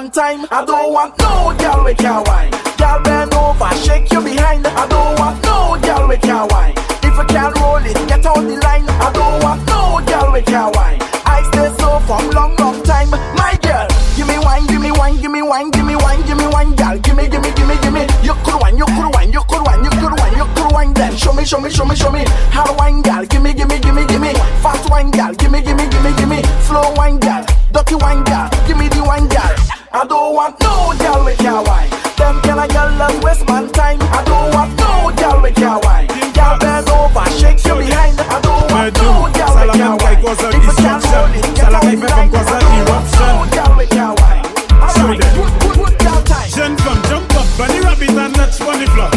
man 0.00 0.10
time. 0.10 0.46
I 0.50 0.64
don't 0.64 0.92
want 0.92 1.18
no 1.18 1.52
girl 1.58 1.84
with 1.84 2.00
your 2.00 2.22
wine. 2.24 2.50
Girl 2.78 2.98
bend 3.04 3.34
over, 3.34 3.70
shake 3.84 4.10
you 4.12 4.20
behind. 4.22 4.66
I 4.66 4.86
don't 4.88 5.18
want 5.18 5.42
no 5.44 5.76
girl 5.82 6.08
with 6.08 6.24
your 6.24 6.46
wine. 6.48 6.74
If 7.04 7.12
you 7.16 7.26
can't 7.28 7.54
roll 7.60 7.84
it, 7.84 7.96
get 8.08 8.24
on 8.24 8.46
the 8.48 8.56
line. 8.64 8.88
I 8.88 9.12
don't 9.12 9.42
want 9.44 9.60
no 9.68 10.00
girl 10.08 10.32
with 10.32 10.48
your 10.48 10.70
wine. 10.72 11.00
I 11.28 11.44
stay 11.52 11.68
so 11.76 12.00
for 12.08 12.20
long, 12.32 12.56
long 12.56 12.82
time. 12.82 13.10
My 13.36 13.58
girl, 13.60 13.88
give 14.16 14.28
me 14.28 14.38
wine, 14.40 14.64
give 14.66 14.80
me 14.80 14.90
wine, 14.90 15.20
give 15.20 15.32
me 15.32 15.42
wine, 15.42 15.70
give 15.70 15.84
me 15.84 15.96
wine, 15.96 16.22
give 16.24 16.38
me 16.38 16.46
wine, 16.48 16.72
girl. 16.76 16.96
Give 16.98 17.16
me, 17.16 17.28
give 17.28 17.42
me, 17.42 17.50
give 17.52 17.68
me, 17.68 17.76
give 17.84 17.92
me. 17.92 18.04
You 18.24 18.34
could 18.44 18.56
wine, 18.56 18.78
you 18.78 18.86
could 18.86 19.10
wine, 19.12 19.32
you 19.32 19.42
could 19.48 19.62
wine, 19.66 19.84
you 19.84 19.92
could 20.00 20.14
wine, 20.16 20.36
you 20.36 20.46
could 20.56 20.72
wine. 20.72 20.92
Then 20.94 21.12
show 21.16 21.32
me, 21.32 21.44
show 21.44 21.60
me, 21.60 21.68
show 21.68 21.84
me, 21.84 21.94
show 21.94 22.10
me. 22.10 22.24
How 22.54 22.64
to 22.64 22.72
wine, 22.80 23.02
girl. 23.02 23.24
Give 23.26 23.42
me, 23.42 23.52
give 23.52 23.68
me, 23.68 23.78
give 23.78 23.94
me, 23.94 24.06
give 24.06 24.20
me. 24.20 24.32
Fast 24.64 24.88
wine, 24.88 25.10
girl. 25.10 25.34
Give 25.34 25.52
me, 25.52 25.60
give 25.60 25.76
me, 25.76 25.84
give 25.92 26.02
me, 26.02 26.12
give 26.16 26.28
me. 26.28 26.40
Slow 26.64 26.88
wine, 26.96 27.20
girl. 27.20 27.44
Dirty 27.72 27.96
wine, 28.00 28.24
girl. 28.24 28.48
Give 28.66 28.78
me 28.78 28.88
the 28.88 29.04
wine, 29.04 29.28
girl. 29.28 29.79
I 29.92 30.06
don't 30.06 30.34
want 30.34 30.54
no 30.62 30.94
girl 31.02 31.24
with 31.24 31.42
your 31.42 31.64
wine. 31.66 31.90
Them 32.14 32.38
can 32.46 32.62
a 32.62 32.68
girl 32.70 32.90
love 32.94 33.24
waste 33.24 33.42
man 33.48 33.66
time. 33.74 33.98
I 34.00 34.22
don't 34.22 34.54
want 34.54 34.70
no 34.78 35.10
girl 35.18 35.42
with 35.42 35.58
your 35.58 35.82
wine. 35.82 36.06
Girl 36.30 36.54
bend 36.62 36.86
over, 36.94 37.26
shake 37.34 37.58
you 37.66 37.74
behind. 37.74 38.14
I 38.22 38.38
don't 38.38 38.70
want 38.70 38.94
no 38.94 39.26
girl 39.34 39.50
with 39.58 39.74
your 39.74 39.94
wine. 39.98 40.22
If 40.22 40.78
hold 41.10 41.34
it, 41.34 41.42
get 41.58 41.74
on 41.74 41.90
the 41.90 42.06
line. 42.06 42.30
I 42.30 42.54
don't 42.62 42.86
want 42.86 43.06
no 43.18 43.50
girl 43.50 43.72
with 43.74 43.90
your 43.90 44.14
wine. 44.14 44.46
Alright, 44.78 45.18
good, 45.34 45.54
good, 45.58 45.94
girl 45.98 46.22
time. 46.22 46.50
Jeune 46.54 46.76
femme, 46.78 47.02
jump 47.10 47.34
up, 47.34 47.46
bunny 47.58 47.78
rabbit 47.82 48.14
and 48.14 48.34
touch 48.38 48.58
bunny 48.62 48.86
floor. 48.94 49.10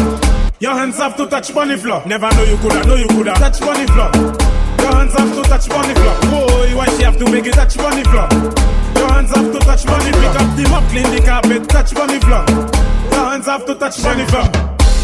Your 0.58 0.74
hands 0.74 0.98
have 0.98 1.16
to 1.18 1.26
touch 1.30 1.54
bunny 1.54 1.76
floor. 1.76 2.02
Never 2.04 2.30
know 2.34 2.42
you 2.50 2.56
coulda, 2.58 2.82
know 2.82 2.96
you 2.96 3.06
coulda 3.14 3.34
touch 3.38 3.60
bunny 3.60 3.86
floor. 3.94 4.10
Your 4.82 4.90
hands 4.90 5.14
have 5.14 5.30
to 5.38 5.42
touch 5.46 5.68
bunny 5.68 5.94
floor. 5.94 6.18
Boy, 6.34 6.74
why 6.74 6.86
she 6.98 7.04
have 7.04 7.16
to 7.18 7.30
make 7.30 7.46
it 7.46 7.54
touch 7.54 7.76
bunny 7.76 8.02
floor? 8.10 8.26
Touch 9.64 9.82
floor. 9.82 9.98
Pick 9.98 10.36
up 10.36 10.48
the 10.56 10.68
mop, 10.70 10.84
clean 10.92 11.08
the 11.10 11.20
carpet, 11.24 11.68
touch 11.68 11.94
bunny 11.94 12.20
floor. 12.20 12.44
Your 13.10 13.24
hands 13.30 13.46
have 13.46 13.64
to 13.66 13.74
touch 13.74 14.02
bunny 14.02 14.24
floor. 14.26 14.46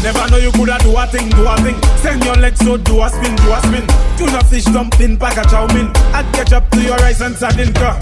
Never 0.01 0.25
know 0.31 0.37
you 0.37 0.51
coulda 0.53 0.77
do 0.81 0.97
a 0.97 1.05
thing, 1.05 1.29
do 1.29 1.45
a 1.45 1.53
thing. 1.61 1.77
Send 2.01 2.23
your 2.25 2.35
legs 2.37 2.59
so 2.59 2.77
do 2.77 3.01
a 3.01 3.09
spin, 3.09 3.35
do 3.37 3.53
a 3.53 3.59
spin. 3.61 3.85
Tuna 4.17 4.41
fish 4.45 4.65
dumpling, 4.65 5.17
pack 5.17 5.37
a 5.37 5.43
chow 5.49 5.67
mein. 5.73 5.91
Add 6.13 6.25
ketchup 6.33 6.69
to 6.71 6.81
your 6.81 6.97
rice 6.97 7.21
and 7.21 7.35
sardine 7.35 7.73
car. 7.73 7.97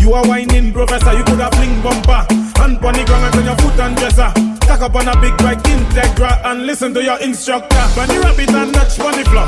You 0.00 0.12
are 0.14 0.26
whining, 0.26 0.72
professor, 0.72 1.12
you 1.14 1.24
coulda 1.24 1.50
fling 1.54 1.80
bumper. 1.82 2.26
Hand 2.58 2.80
pon 2.80 2.94
the 2.94 3.04
ground 3.06 3.24
and 3.26 3.34
turn 3.34 3.44
your 3.44 3.56
foot 3.62 3.78
and 3.78 3.96
dresser. 3.96 4.30
Tack 4.66 4.80
up 4.82 4.94
on 4.96 5.06
a 5.06 5.14
big 5.20 5.36
bike, 5.38 5.62
Integra, 5.62 6.42
and 6.46 6.66
listen 6.66 6.92
to 6.94 7.02
your 7.02 7.20
instructor. 7.22 7.84
Bunny 7.94 8.18
rabbit 8.18 8.50
and 8.50 8.74
touch 8.74 8.98
bunny 8.98 9.22
floor. 9.24 9.46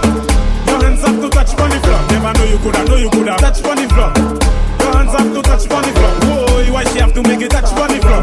Your 0.70 0.78
hands 0.82 1.02
have 1.02 1.20
to 1.20 1.28
touch 1.30 1.56
bunny 1.56 1.78
floor. 1.82 2.01
Never 2.14 2.32
know 2.39 2.44
you 2.44 2.59
coulda, 2.59 2.85
know 2.85 2.97
you 2.97 3.10
coulda 3.10 3.36
touch 3.39 3.62
bunny 3.62 3.89
floor. 3.89 4.12
Your 4.14 4.93
hands 4.94 5.12
have 5.18 5.35
to 5.35 5.43
touch 5.43 5.68
bunny 5.68 5.93
floor. 5.93 6.27
Have 7.09 7.24
to 7.24 7.28
make 7.28 7.40
it 7.40 7.51
touch 7.51 7.72
bunny 7.74 7.98
floor? 8.01 8.20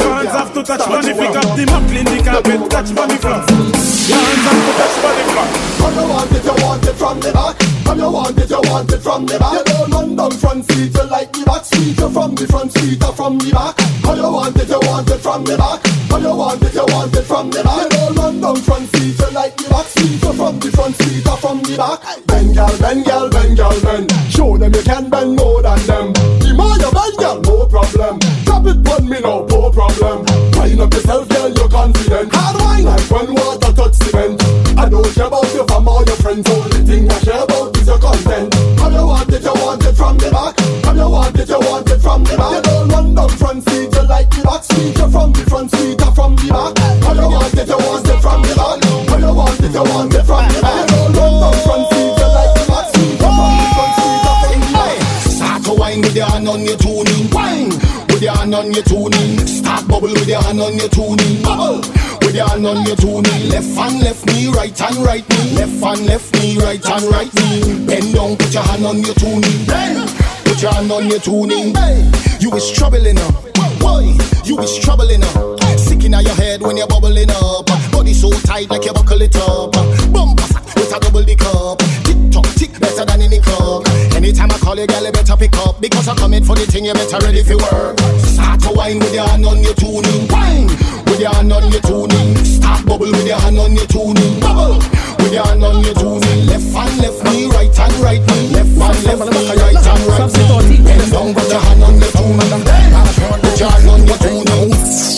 Your 0.00 0.14
hands 0.16 0.32
have 0.32 0.54
to 0.54 0.62
touch 0.62 0.88
bunny. 0.88 1.12
Pick 1.12 1.36
up 1.36 1.52
the 1.52 1.68
mop, 1.68 1.84
clean 1.84 2.08
the 2.08 2.16
carpet, 2.24 2.70
touch 2.72 2.94
bunny 2.96 3.16
floor. 3.20 3.44
Your 3.44 4.16
hands 4.16 4.44
have 4.48 4.62
to 4.64 4.72
touch 4.72 4.96
bunny 5.04 5.24
floor. 5.36 5.48
How 5.76 5.92
you 5.92 6.08
want 6.08 6.32
it, 6.32 6.44
you 6.48 6.56
want 6.64 6.86
it 6.88 6.96
from 6.96 7.20
the 7.20 7.32
back. 7.36 7.60
How 7.84 7.92
you 7.92 8.08
want 8.08 8.38
it, 8.40 8.48
you 8.48 8.60
want 8.72 8.88
it 8.88 9.02
from 9.04 9.26
the 9.26 9.36
back. 9.38 9.52
You 9.52 9.64
don't 9.68 9.90
run 9.92 10.16
down 10.16 10.30
front 10.32 10.64
seat, 10.64 10.96
you 10.96 11.04
like 11.12 11.30
the 11.30 11.44
back 11.44 11.64
seat. 11.68 11.92
You 11.92 12.08
from 12.08 12.34
the 12.34 12.46
front 12.48 12.72
seat 12.72 13.04
or 13.04 13.12
from 13.12 13.36
the 13.36 13.52
back. 13.52 13.76
How 14.00 14.14
you 14.16 14.32
want 14.32 14.56
it, 14.56 14.68
you 14.72 14.80
want 14.80 15.10
it 15.12 15.20
from 15.20 15.44
the 15.44 15.56
back. 15.60 15.84
How 16.08 16.16
you 16.16 16.32
want 16.32 16.62
it, 16.64 16.72
you 16.72 16.86
want 16.88 17.12
it 17.12 17.26
from 17.28 17.50
the 17.52 17.60
back. 17.68 17.84
You 17.84 17.88
don't 18.00 18.16
run 18.16 18.40
down 18.40 18.56
front 18.64 18.88
seat, 18.96 19.12
you 19.12 19.30
like 19.36 19.60
the 19.60 19.68
back 19.68 19.86
seat. 19.92 20.24
You 20.24 20.32
from 20.32 20.56
the 20.56 20.72
front 20.72 20.96
seat 21.04 21.28
or 21.28 21.36
from 21.36 21.60
the 21.68 21.76
back. 21.76 22.00
Bend, 22.24 22.56
girl, 22.56 22.72
bend, 22.80 23.04
girl, 23.04 23.28
bend, 23.28 23.60
girl, 23.60 23.76
bend. 23.84 24.08
Show 24.32 24.56
them 24.56 24.72
you 24.72 24.80
can 24.80 25.04
bend 25.12 25.36
more 25.36 25.60
than 25.60 25.84
them. 25.84 26.16
The 26.40 26.56
more 26.56 26.80
you 26.80 26.88
bend, 26.96 27.16
girl, 27.20 27.44
problem. 27.76 28.18
Drop 28.44 28.66
it 28.66 28.88
on 28.88 29.04
me 29.04 29.20
now, 29.20 29.44
no 29.52 29.70
problem. 29.70 30.24
Wind 30.56 30.80
up 30.80 30.92
yourself, 30.94 31.28
girl, 31.28 31.50
you're 31.52 31.68
confident. 31.68 32.32
Hard 32.32 32.56
wine 32.56 32.84
like 32.84 33.10
when 33.10 33.34
water 33.34 33.72
touch 33.76 33.94
cement. 34.00 34.40
I 34.78 34.88
don't 34.88 35.04
care 35.12 35.26
about 35.26 35.52
your 35.52 35.66
fam 35.68 35.88
or 35.88 36.02
your 36.08 36.16
friends. 36.16 36.48
Only 36.48 36.80
thing 36.88 37.10
I 37.10 37.18
care 37.20 37.44
about 37.44 37.76
is 37.76 37.86
your 37.86 37.98
content. 37.98 38.54
How 38.80 38.88
you 38.88 39.06
want 39.06 39.28
it, 39.28 39.42
you 39.44 39.54
want 39.60 39.84
it 39.84 39.92
from 39.92 40.16
the 40.16 40.30
back. 40.32 40.56
How 40.86 40.94
you 40.96 41.08
want 41.10 41.38
it, 41.38 41.48
you 41.48 41.60
want 41.60 41.90
it 41.90 42.00
from 42.00 42.24
the 42.24 42.36
back. 42.36 42.52
You 42.56 42.62
don't 42.62 42.88
run 42.88 43.14
down 43.14 43.28
front 43.36 43.68
seat, 43.68 43.92
you 43.92 44.04
like 44.08 44.30
the 44.30 44.40
back 44.42 44.64
seat. 44.64 44.96
You're 44.96 45.10
from 45.10 45.32
the 45.32 45.44
front 45.44 45.70
seat 45.76 46.00
or 46.00 46.12
from 46.16 46.32
the 46.36 46.48
back. 46.48 46.72
How 47.04 47.12
you 47.12 47.28
want 47.28 47.54
it, 47.60 47.68
you 47.68 47.76
want 47.76 48.08
it 48.08 48.20
from 48.24 48.40
the 48.40 48.54
back. 48.56 48.80
How 49.10 49.18
you 49.20 49.32
want 49.36 49.60
it, 49.60 49.72
you 49.76 49.84
want 49.84 50.14
it 50.16 50.24
from 50.24 50.48
the 50.48 50.60
back. 50.64 50.80
You 50.80 50.96
don't 50.96 51.12
run 51.12 51.32
down 51.44 51.56
front 51.60 51.84
seat, 51.92 51.95
wine 55.96 56.02
with 56.02 56.16
your 56.16 56.26
hand 56.26 56.48
on 56.48 56.64
your 56.64 56.76
tuning. 56.76 57.30
Wine 57.30 57.68
with 58.08 58.22
your 58.22 58.36
hand 58.36 58.54
on 58.54 58.72
your 58.72 58.82
tuning. 58.82 59.38
Start 59.46 59.88
bubble 59.88 60.12
with 60.12 60.28
your 60.28 60.42
hand 60.42 60.60
on 60.60 60.76
your 60.76 60.88
tuning. 60.88 61.42
Bubble 61.42 61.80
with 62.22 62.34
your 62.34 62.48
hand 62.48 62.66
on 62.66 62.84
your 62.86 62.96
tuning. 62.96 63.48
Left 63.48 63.68
hand, 63.76 64.00
left 64.00 64.26
knee, 64.26 64.48
right 64.48 64.76
hand, 64.78 64.96
right 64.96 65.28
knee. 65.28 65.54
Left 65.54 65.82
hand, 65.82 66.06
left 66.06 66.34
knee, 66.34 66.58
right 66.58 66.84
hand, 66.84 67.04
right 67.04 67.32
knee. 67.34 67.86
Bend 67.86 68.14
down, 68.14 68.36
put 68.36 68.52
your 68.52 68.62
hand 68.62 68.84
on 68.84 69.02
your 69.02 69.14
tuning. 69.14 69.66
Bend. 69.66 70.10
Put 70.44 70.62
your 70.62 70.72
hand 70.72 70.92
on 70.92 71.06
your 71.08 71.20
tuning. 71.20 71.74
You 72.40 72.52
is 72.54 72.70
troubling 72.72 73.18
up. 73.18 73.34
Boy, 73.80 74.16
you 74.44 74.58
is 74.60 74.78
troubling 74.78 75.22
up. 75.22 75.60
Sticking 75.78 76.14
out 76.14 76.24
your 76.24 76.34
head 76.34 76.62
when 76.62 76.76
you're 76.76 76.86
bubbling 76.86 77.30
up. 77.30 77.66
Body 77.92 78.14
so 78.14 78.30
tight 78.30 78.70
like 78.70 78.84
you 78.84 78.92
buckle 78.92 79.20
it 79.22 79.36
up. 79.36 79.72
Bumper 80.12 80.45
fat 80.86 81.00
with 81.02 81.10
a 81.10 81.10
double 81.10 81.24
dick 81.24 81.42
up. 81.44 81.78
Tick 82.04 82.18
tock, 82.30 82.46
tick 82.56 82.72
better 82.80 83.04
than 83.04 83.22
any 83.22 83.40
club. 83.40 83.86
Anytime 84.14 84.50
I 84.50 84.58
call 84.58 84.78
you, 84.78 84.86
girl, 84.86 85.04
you 85.04 85.12
better 85.12 85.36
pick 85.36 85.56
up. 85.58 85.80
Because 85.80 86.08
I'm 86.08 86.16
coming 86.16 86.44
for 86.44 86.54
the 86.54 86.66
thing, 86.66 86.84
you 86.84 86.94
better 86.94 87.18
ready 87.24 87.42
for 87.42 87.56
work. 87.56 87.98
Start 88.22 88.60
to 88.62 88.70
wine 88.72 88.98
with 88.98 89.14
your 89.14 89.26
hand 89.26 89.46
on 89.46 89.62
your 89.62 89.74
tuning. 89.74 90.28
Wine 90.28 90.66
with 91.06 91.20
your 91.20 91.34
hand 91.34 91.52
on 91.52 91.70
your 91.70 91.80
tuning. 91.82 92.36
Start 92.44 92.86
bubble 92.86 93.10
with 93.10 93.26
your 93.26 93.38
hand 93.38 93.58
on 93.58 93.74
your 93.74 93.86
tuning. 93.86 94.40
Bubble 94.40 94.78
with 95.18 95.32
your 95.32 95.44
hand 95.46 95.64
on 95.64 95.82
your 95.84 95.94
tuning. 95.94 96.46
Left 96.46 96.70
hand, 96.74 96.96
left 97.02 97.20
knee, 97.24 97.46
right 97.50 97.74
hand, 97.76 97.96
right 98.00 98.22
knee. 98.22 98.48
Left 98.54 98.74
hand, 98.78 99.00
left 99.04 99.24
knee, 99.26 99.48
right 99.58 99.80
hand, 99.82 100.02
right 100.06 100.30
knee. 100.68 100.80
Bend 100.84 101.12
down, 101.12 101.34
put 101.34 101.48
your 101.50 101.60
hand 101.60 101.82
on 101.82 101.94
your 101.98 102.12
tuning. 102.14 102.50
Put 103.42 103.58
your 103.60 103.70
hand 103.70 103.88
on 103.90 104.02
your 104.06 104.18
tuning. 104.18 104.70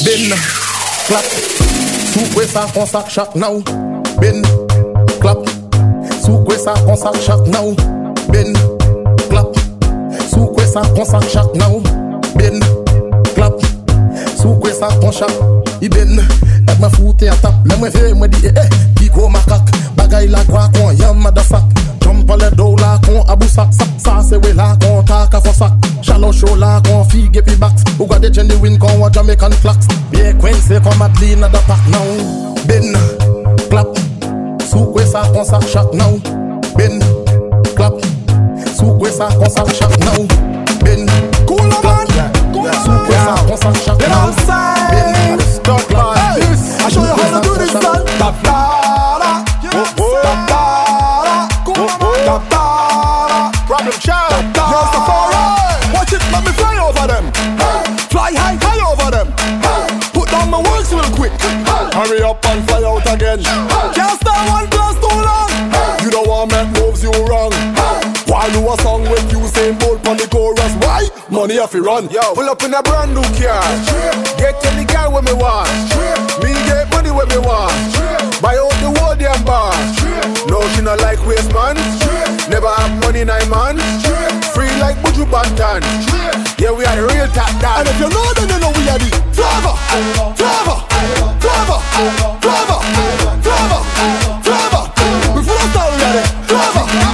Bend, 0.04 0.32
clap. 1.06 1.24
Souk 2.08 2.34
we 2.36 2.44
sa 2.46 2.66
kon 2.72 2.86
sak 2.86 3.06
chak 3.08 3.36
now. 3.36 3.60
Bend, 4.20 4.46
clap. 5.20 5.57
Souk 6.28 6.44
we 6.46 6.58
sa 6.58 6.74
kon 6.84 6.92
sak 6.94 7.16
chak 7.24 7.40
now. 7.48 7.72
Bend, 8.28 8.52
clap. 9.32 9.48
Souk 10.28 10.58
we 10.58 10.64
sa 10.68 10.84
kon 10.92 11.06
sak 11.08 11.24
chak 11.32 11.48
now. 11.56 11.80
Bend, 12.36 12.60
clap. 13.32 13.56
Souk 14.36 14.60
we 14.60 14.70
sa 14.76 14.92
kon 15.00 15.08
chak. 15.08 15.32
I 15.80 15.88
bend, 15.88 16.20
ek 16.68 16.76
ma 16.84 16.90
foute 16.92 17.32
a 17.32 17.36
tap. 17.40 17.54
Le 17.64 17.78
mwen 17.80 17.88
fe 17.90 18.12
mwen 18.12 18.28
di 18.28 18.44
eh 18.44 18.52
eh. 18.60 18.68
Piko 19.00 19.30
makak. 19.32 19.72
Bagay 19.96 20.28
la 20.28 20.44
kwa 20.44 20.68
kon 20.76 20.92
yam 21.00 21.16
madasak. 21.16 21.64
Jump 22.04 22.28
le 22.36 22.50
do 22.60 22.76
la 22.76 22.98
kon 23.06 23.24
abou 23.24 23.48
sak. 23.48 23.72
Sa 23.96 24.20
se 24.20 24.36
we 24.36 24.52
la 24.52 24.76
kon 24.84 25.00
a 25.08 25.40
fosak. 25.40 25.72
Shallow 26.02 26.30
show 26.30 26.54
la 26.56 26.82
kon 26.84 27.08
fige 27.08 27.40
pi 27.40 27.56
baks. 27.56 27.88
Ou 27.98 28.04
gade 28.04 28.28
genuine 28.34 28.76
kon 28.76 29.00
wa 29.00 29.08
Jamaican 29.08 29.56
flax. 29.64 29.88
Bien 30.10 30.36
Quincy 30.36 30.76
kon 30.84 30.92
Madeline 30.98 31.48
da 31.48 31.60
pak 31.64 31.80
now. 31.88 32.04
Ben, 32.68 32.92
clap. 33.70 34.17
Souk 34.68 34.94
we 34.94 35.02
sa 35.02 35.24
kon 35.32 35.44
sak 35.44 35.64
chak 35.72 35.88
now. 35.94 36.20
Ben, 36.76 37.00
clap. 37.74 37.94
Souk 38.76 39.00
we 39.00 39.08
sa 39.10 39.28
kon 39.32 39.48
sak 39.48 39.64
chak 39.72 39.96
now. 40.04 40.20
Ben, 40.84 41.08
cool 41.48 41.64
man. 41.64 42.04
Souk 42.84 43.08
we 43.08 43.16
sa 43.16 43.34
kon 43.48 43.56
sak 43.56 43.74
chak 43.80 43.98
now. 44.04 44.28
Ben, 44.92 45.08
man. 45.12 45.38
I 46.84 46.88
show 46.92 47.00
you 47.00 47.16
how 47.16 47.40
to 47.40 47.48
do 47.48 47.54
this, 47.56 47.72
son. 47.72 48.04
Problem 53.66 53.98
child. 54.00 54.44
Here's. 54.68 54.92
Watch 55.94 56.12
it, 56.12 56.22
let 56.28 56.44
me 56.44 56.52
fly 56.52 56.76
over 56.76 57.06
them. 57.08 57.32
Fly 58.12 58.32
high, 58.36 58.58
high 58.60 58.80
over 58.84 59.10
them. 59.10 59.32
Put 60.12 60.28
down 60.28 60.50
my 60.50 60.60
works 60.60 60.92
real 60.92 61.08
quick. 61.16 61.32
Hurry 61.96 62.22
up 62.22 62.44
and 62.44 62.68
fly 62.68 62.82
out 62.84 63.06
again. 63.14 63.97
You 66.38 66.46
make 66.46 66.70
moves 66.78 67.02
you 67.02 67.10
wrong. 67.26 67.50
Why 68.30 68.46
do 68.54 68.62
a 68.70 68.78
song 68.86 69.02
with 69.10 69.26
you 69.34 69.42
saying 69.50 69.76
bold 69.82 70.06
on 70.06 70.18
the 70.18 70.28
chorus? 70.30 70.70
Why? 70.78 71.10
Money 71.28 71.58
off 71.58 71.74
you 71.74 71.82
run. 71.82 72.08
Yo, 72.14 72.22
pull 72.32 72.46
up 72.46 72.62
in 72.62 72.72
a 72.72 72.80
brand 72.80 73.10
new 73.10 73.26
car. 73.34 73.58
Get 74.38 74.54
any 74.70 74.86
guy 74.86 75.08
with 75.10 75.26
me 75.26 75.34
want. 75.34 75.66
Me 76.38 76.54
get 76.62 76.86
money 76.94 77.10
with 77.10 77.26
me 77.34 77.42
want. 77.42 77.74
Buy 78.38 78.54
out 78.54 78.70
the 78.78 78.86
whole 78.86 79.18
damn 79.18 79.42
bar. 79.42 79.74
No, 80.46 80.62
she 80.78 80.80
not 80.80 81.02
like 81.02 81.18
waste 81.26 81.50
man. 81.50 81.74
Never 82.46 82.70
have 82.70 82.94
money 83.02 83.26
nine 83.26 83.50
man. 83.50 83.74
Free 84.54 84.70
like 84.78 84.94
Buju 85.02 85.26
Banton. 85.26 85.82
Yeah, 86.62 86.70
we 86.70 86.86
are 86.86 86.94
the 86.94 87.02
real 87.02 87.26
top 87.34 87.50
dog. 87.58 87.82
And 87.82 87.88
if 87.90 87.98
you 87.98 88.06
know, 88.14 88.26
then 88.38 88.46
you 88.46 88.62
know 88.62 88.70
we 88.78 88.86
are 88.86 89.00
the 89.02 89.10
flavor, 89.34 89.74
flavor, 89.90 90.30
flavor, 90.38 90.78
flavor, 91.42 91.82
flavor, 92.38 92.78
flavor. 93.42 93.82
Before 95.70 95.84
I 96.54 97.07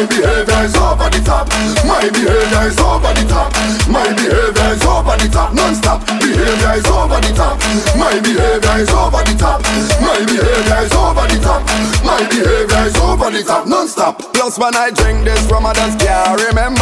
My 0.00 0.06
behavior 0.06 0.64
is 0.64 0.74
over 0.80 1.12
the 1.12 1.20
top. 1.20 1.44
My 1.84 2.00
behavior 2.08 2.64
is 2.64 2.80
over 2.80 3.12
the 3.12 3.20
top. 3.28 3.52
My 3.84 4.08
behavior 4.16 4.72
is 4.72 4.80
over 4.88 5.12
the 5.20 5.28
top. 5.28 5.52
Non-stop. 5.52 6.00
Behavior 6.24 6.72
is 6.72 6.88
over 6.88 7.20
the 7.20 7.28
top. 7.36 7.60
My 8.00 8.16
behavior 8.16 8.80
is 8.80 8.88
over 8.96 9.20
the 9.20 9.36
top. 9.36 9.60
My 10.00 10.16
behavior 10.24 10.80
is 10.88 10.92
over 10.96 11.28
the 11.28 11.36
top. 11.44 11.60
My 12.00 12.16
behavior 12.32 12.80
is 12.88 12.96
over 12.96 13.28
the 13.28 13.44
top. 13.44 13.68
Non-stop. 13.68 14.32
Plus 14.32 14.56
when 14.56 14.74
I 14.74 14.88
drink 14.88 15.28
this 15.28 15.44
rum, 15.52 15.66
I 15.66 15.74
just 15.74 16.00
can't 16.00 16.48
remember. 16.48 16.80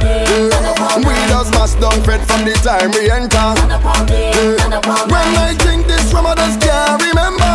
Yeah. 0.00 1.04
We 1.04 1.12
just 1.28 1.52
must 1.52 1.78
don't 1.84 2.00
fret 2.00 2.24
from 2.24 2.48
the 2.48 2.56
time 2.64 2.96
we 2.96 3.12
enter. 3.12 3.36
Yeah. 4.08 4.80
When 5.04 5.36
I 5.36 5.52
drink 5.60 5.84
this 5.86 6.08
rum, 6.14 6.24
I 6.24 6.34
just 6.34 6.64
can't 6.64 6.96
remember. 7.12 7.47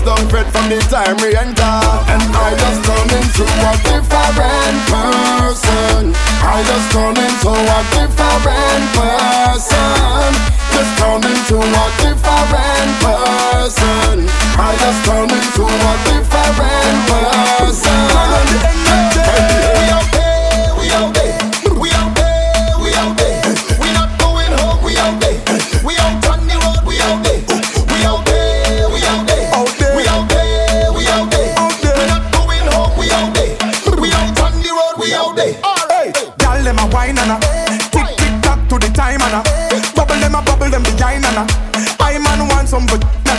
Just 0.00 0.16
don't 0.16 0.30
fret 0.30 0.50
from 0.50 0.70
the 0.70 0.80
time 0.88 1.14
we 1.20 1.36
enter. 1.36 1.76
And 2.08 2.24
I 2.32 2.56
just 2.56 2.80
turn 2.88 3.04
into 3.20 3.44
a 3.44 3.72
different 3.84 4.80
person. 4.88 6.16
I 6.40 6.64
just 6.64 6.88
turn 6.88 7.16
into 7.20 7.52
a 7.52 7.80
different 7.92 8.86
person. 8.96 10.32
Just 10.72 10.92
turn 10.96 11.20
into 11.20 11.60
a 11.60 11.84
different 12.00 12.92
person. 13.04 14.24
I 14.56 14.72
just 14.80 15.04
turn 15.04 15.28
into 15.28 15.68
a 15.68 15.92
different 16.08 17.08
person. 17.08 17.49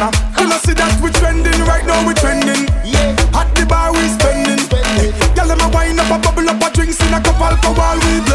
Banana. 0.01 0.39
You 0.39 0.47
know 0.47 0.57
see 0.57 0.73
that 0.73 0.93
we 1.01 1.11
trending 1.11 1.59
right 1.65 1.85
now, 1.85 2.05
We're 2.05 2.13
trending. 2.13 2.65
Yeah, 2.83 3.37
at 3.37 3.53
the 3.53 3.65
bar 3.65 3.93
we 3.93 4.07
spending. 4.09 4.65
Girl, 5.35 5.47
them 5.47 5.61
a 5.61 5.69
wine 5.69 5.99
up 5.99 6.09
a 6.09 6.17
bubble 6.17 6.49
up 6.49 6.61
a 6.61 6.73
drinks 6.73 6.99
in 7.01 7.13
a 7.13 7.21
cup 7.21 7.39
alcohol 7.39 7.97
we 7.97 8.30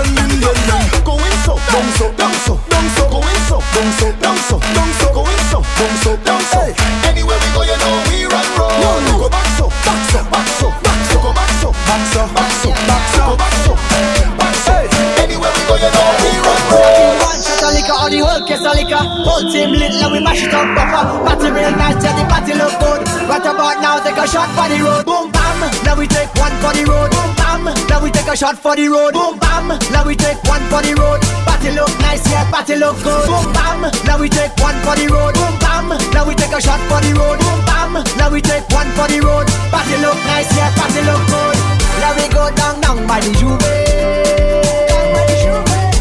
liquor 18.87 19.03
Whole 19.27 19.51
team 19.51 19.75
lit, 19.75 19.93
now 19.99 20.13
we 20.13 20.21
mash 20.21 20.43
it 20.43 20.55
up 20.55 20.67
bumper 20.75 21.03
Party 21.27 21.51
real 21.51 21.75
nice, 21.75 22.03
yeah 22.03 22.15
the 22.15 22.25
party 22.31 22.55
look 22.55 22.73
good. 22.79 23.03
Right 23.27 23.43
about 23.43 23.83
now, 23.83 23.99
take 23.99 24.17
a 24.17 24.27
shot 24.27 24.49
for 24.55 24.71
the 24.71 24.79
road. 24.83 25.05
Boom 25.05 25.31
bam, 25.35 25.61
now 25.83 25.99
we 25.99 26.07
take 26.07 26.31
one 26.39 26.55
for 26.63 26.73
the 26.73 26.87
road. 26.87 27.11
Boom 27.11 27.31
bam, 27.35 27.65
now 27.91 28.03
we 28.03 28.11
take 28.11 28.31
a 28.31 28.37
shot 28.37 28.57
for 28.59 28.77
the 28.77 28.87
road. 28.89 29.13
Boom 29.13 29.39
bam, 29.39 29.69
now 29.91 30.07
we 30.07 30.15
take 30.15 30.39
one 30.47 30.63
for 30.71 30.81
the 30.83 30.95
road. 30.95 31.21
Party 31.45 31.75
look 31.75 31.91
nice, 32.01 32.23
yeah 32.31 32.47
party 32.51 32.77
look 32.77 32.97
good. 33.03 33.27
Boom 33.27 33.47
bam, 33.53 33.83
now 34.07 34.19
we 34.19 34.29
take 34.31 34.55
one 34.63 34.79
for 34.87 34.95
the 34.95 35.07
road. 35.11 35.35
Boom 35.35 35.55
bam, 35.59 35.89
now 36.15 36.25
we 36.27 36.35
take 36.35 36.55
a 36.55 36.61
shot 36.63 36.81
for 36.87 37.03
the 37.03 37.11
road. 37.19 37.39
Boom 37.43 37.61
bam, 37.67 37.93
now 38.17 38.31
we 38.31 38.41
take 38.41 38.67
one 38.71 38.89
for 38.95 39.11
the 39.11 39.19
road. 39.21 39.47
Party 39.75 39.97
look 39.99 40.19
nice, 40.31 40.51
yeah 40.55 40.71
party 40.79 41.03
look 41.03 41.23
good. 41.27 41.57
Now 42.01 42.15
we 42.15 42.29
go 42.31 42.45
down 42.55 42.81
down 42.81 43.07
by 43.07 43.21
the 43.21 43.33
Juve 43.41 43.59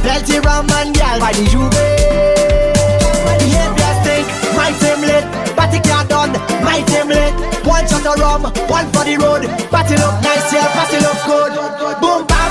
Plenty 0.03 0.39
rum 0.39 0.69
and 0.69 0.93
gal 0.93 1.19
by 1.19 1.31
the 1.31 1.45
Juve 1.49 2.34
party 5.65 5.79
can't 5.87 6.09
done. 6.09 6.31
My 6.63 6.81
team 6.85 7.07
late. 7.09 7.33
One 7.65 7.87
shot 7.87 8.05
of 8.05 8.19
rum, 8.19 8.43
one 8.69 8.85
for 8.93 9.03
the 9.03 9.17
road. 9.17 9.43
Party 9.69 9.95
look 9.95 10.15
nice, 10.21 10.53
yeah, 10.53 10.71
party 10.73 10.97
look 11.01 11.19
good. 11.25 12.01
Boom, 12.01 12.27
bang. 12.27 12.44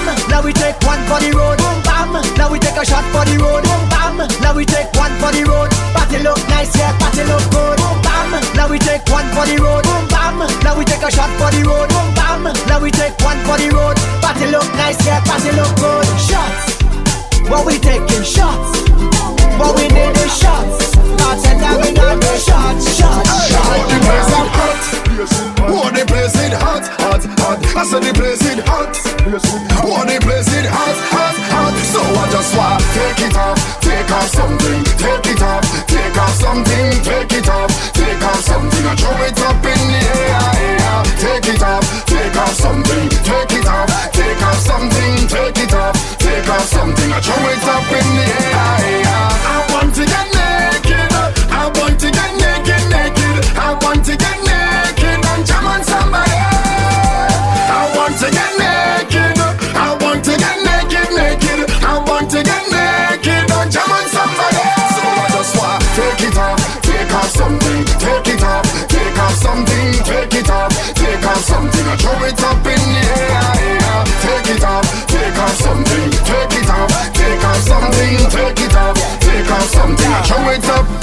Throw 80.24 80.48
it 80.48 80.64
up 80.70 80.93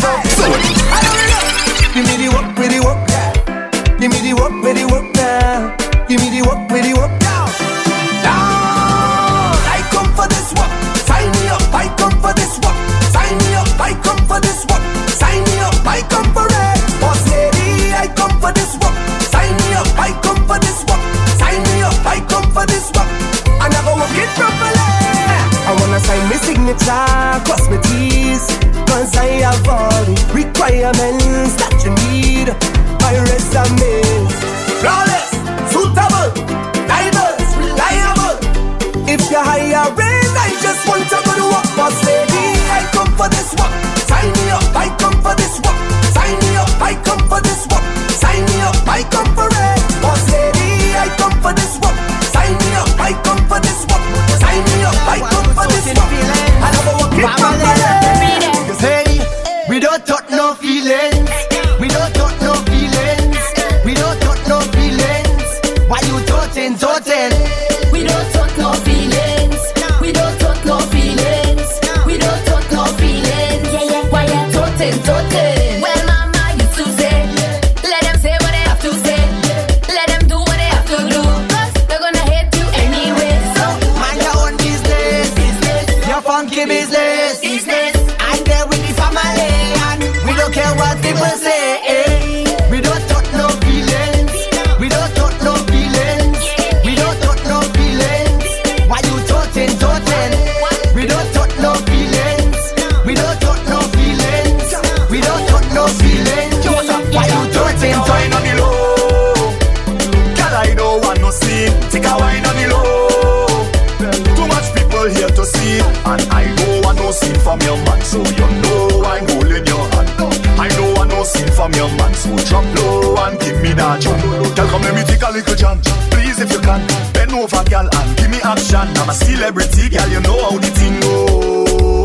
celebrity, 129.42 129.90
girl, 129.90 130.08
you 130.10 130.22
know 130.22 130.38
how 130.44 130.58
the 130.58 130.70
thing 130.78 131.00
go. 131.02 132.04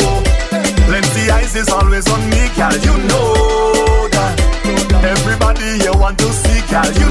Plenty 0.88 1.30
eyes 1.30 1.54
is 1.54 1.68
always 1.68 2.08
on 2.08 2.20
me, 2.30 2.48
girl, 2.56 2.76
you 2.86 2.96
know 3.10 4.08
that. 4.08 4.36
Everybody 5.04 5.84
here 5.84 5.92
want 5.92 6.18
to 6.18 6.32
see, 6.32 6.60
girl, 6.72 6.90
you 6.96 7.05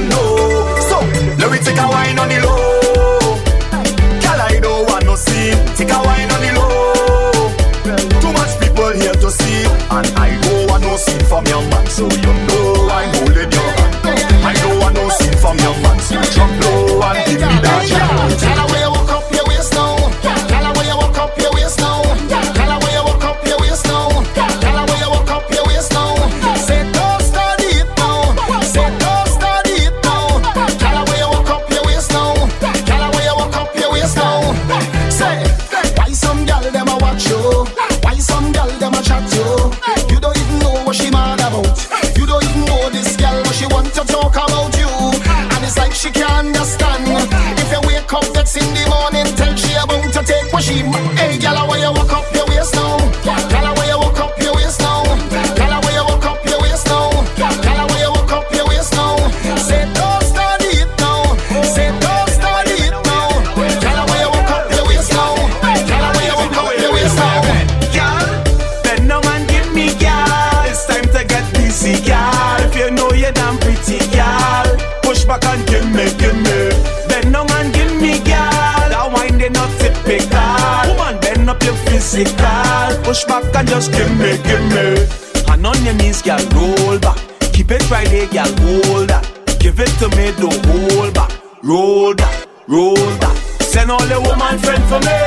and 83.65 83.69
just 83.69 83.91
give 83.91 84.11
me, 84.17 84.37
give 84.43 84.65
me. 84.73 85.07
And 85.51 85.65
on 85.65 85.83
your 85.83 85.93
knees, 85.95 86.21
girl, 86.21 86.39
roll 86.53 86.99
back. 86.99 87.17
Keep 87.53 87.71
it 87.71 87.89
right 87.89 88.07
there, 88.07 88.27
girl, 88.27 88.51
hold 88.61 89.09
that. 89.09 89.25
Give 89.59 89.79
it 89.79 89.91
to 89.99 90.07
me, 90.15 90.31
don't 90.37 90.65
hold 90.65 91.13
back. 91.13 91.31
Roll 91.63 92.13
that, 92.13 92.47
roll 92.67 92.95
that. 92.95 93.37
Send 93.61 93.91
all 93.91 94.05
the 94.05 94.19
woman 94.21 94.59
friend 94.59 94.83
for 94.85 94.99
me. 94.99 95.17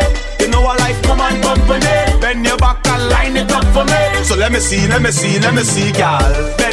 You 0.41 0.51
know 0.51 0.63
I 0.63 0.77
like 0.77 1.03
come 1.03 1.21
and 1.21 1.43
company. 1.43 2.21
Bend 2.21 2.47
your 2.47 2.57
back 2.59 2.87
and 2.87 3.09
line 3.09 3.37
it 3.37 3.51
up 3.51 3.65
for 3.75 3.85
me. 3.85 4.25
So 4.25 4.37
let 4.37 4.53
me 4.53 4.61
see, 4.61 4.87
let 4.89 5.03
me 5.03 5.11
see, 5.11 5.39
let 5.41 5.55
me 5.55 5.63
see, 5.63 5.93
girl. 5.93 6.68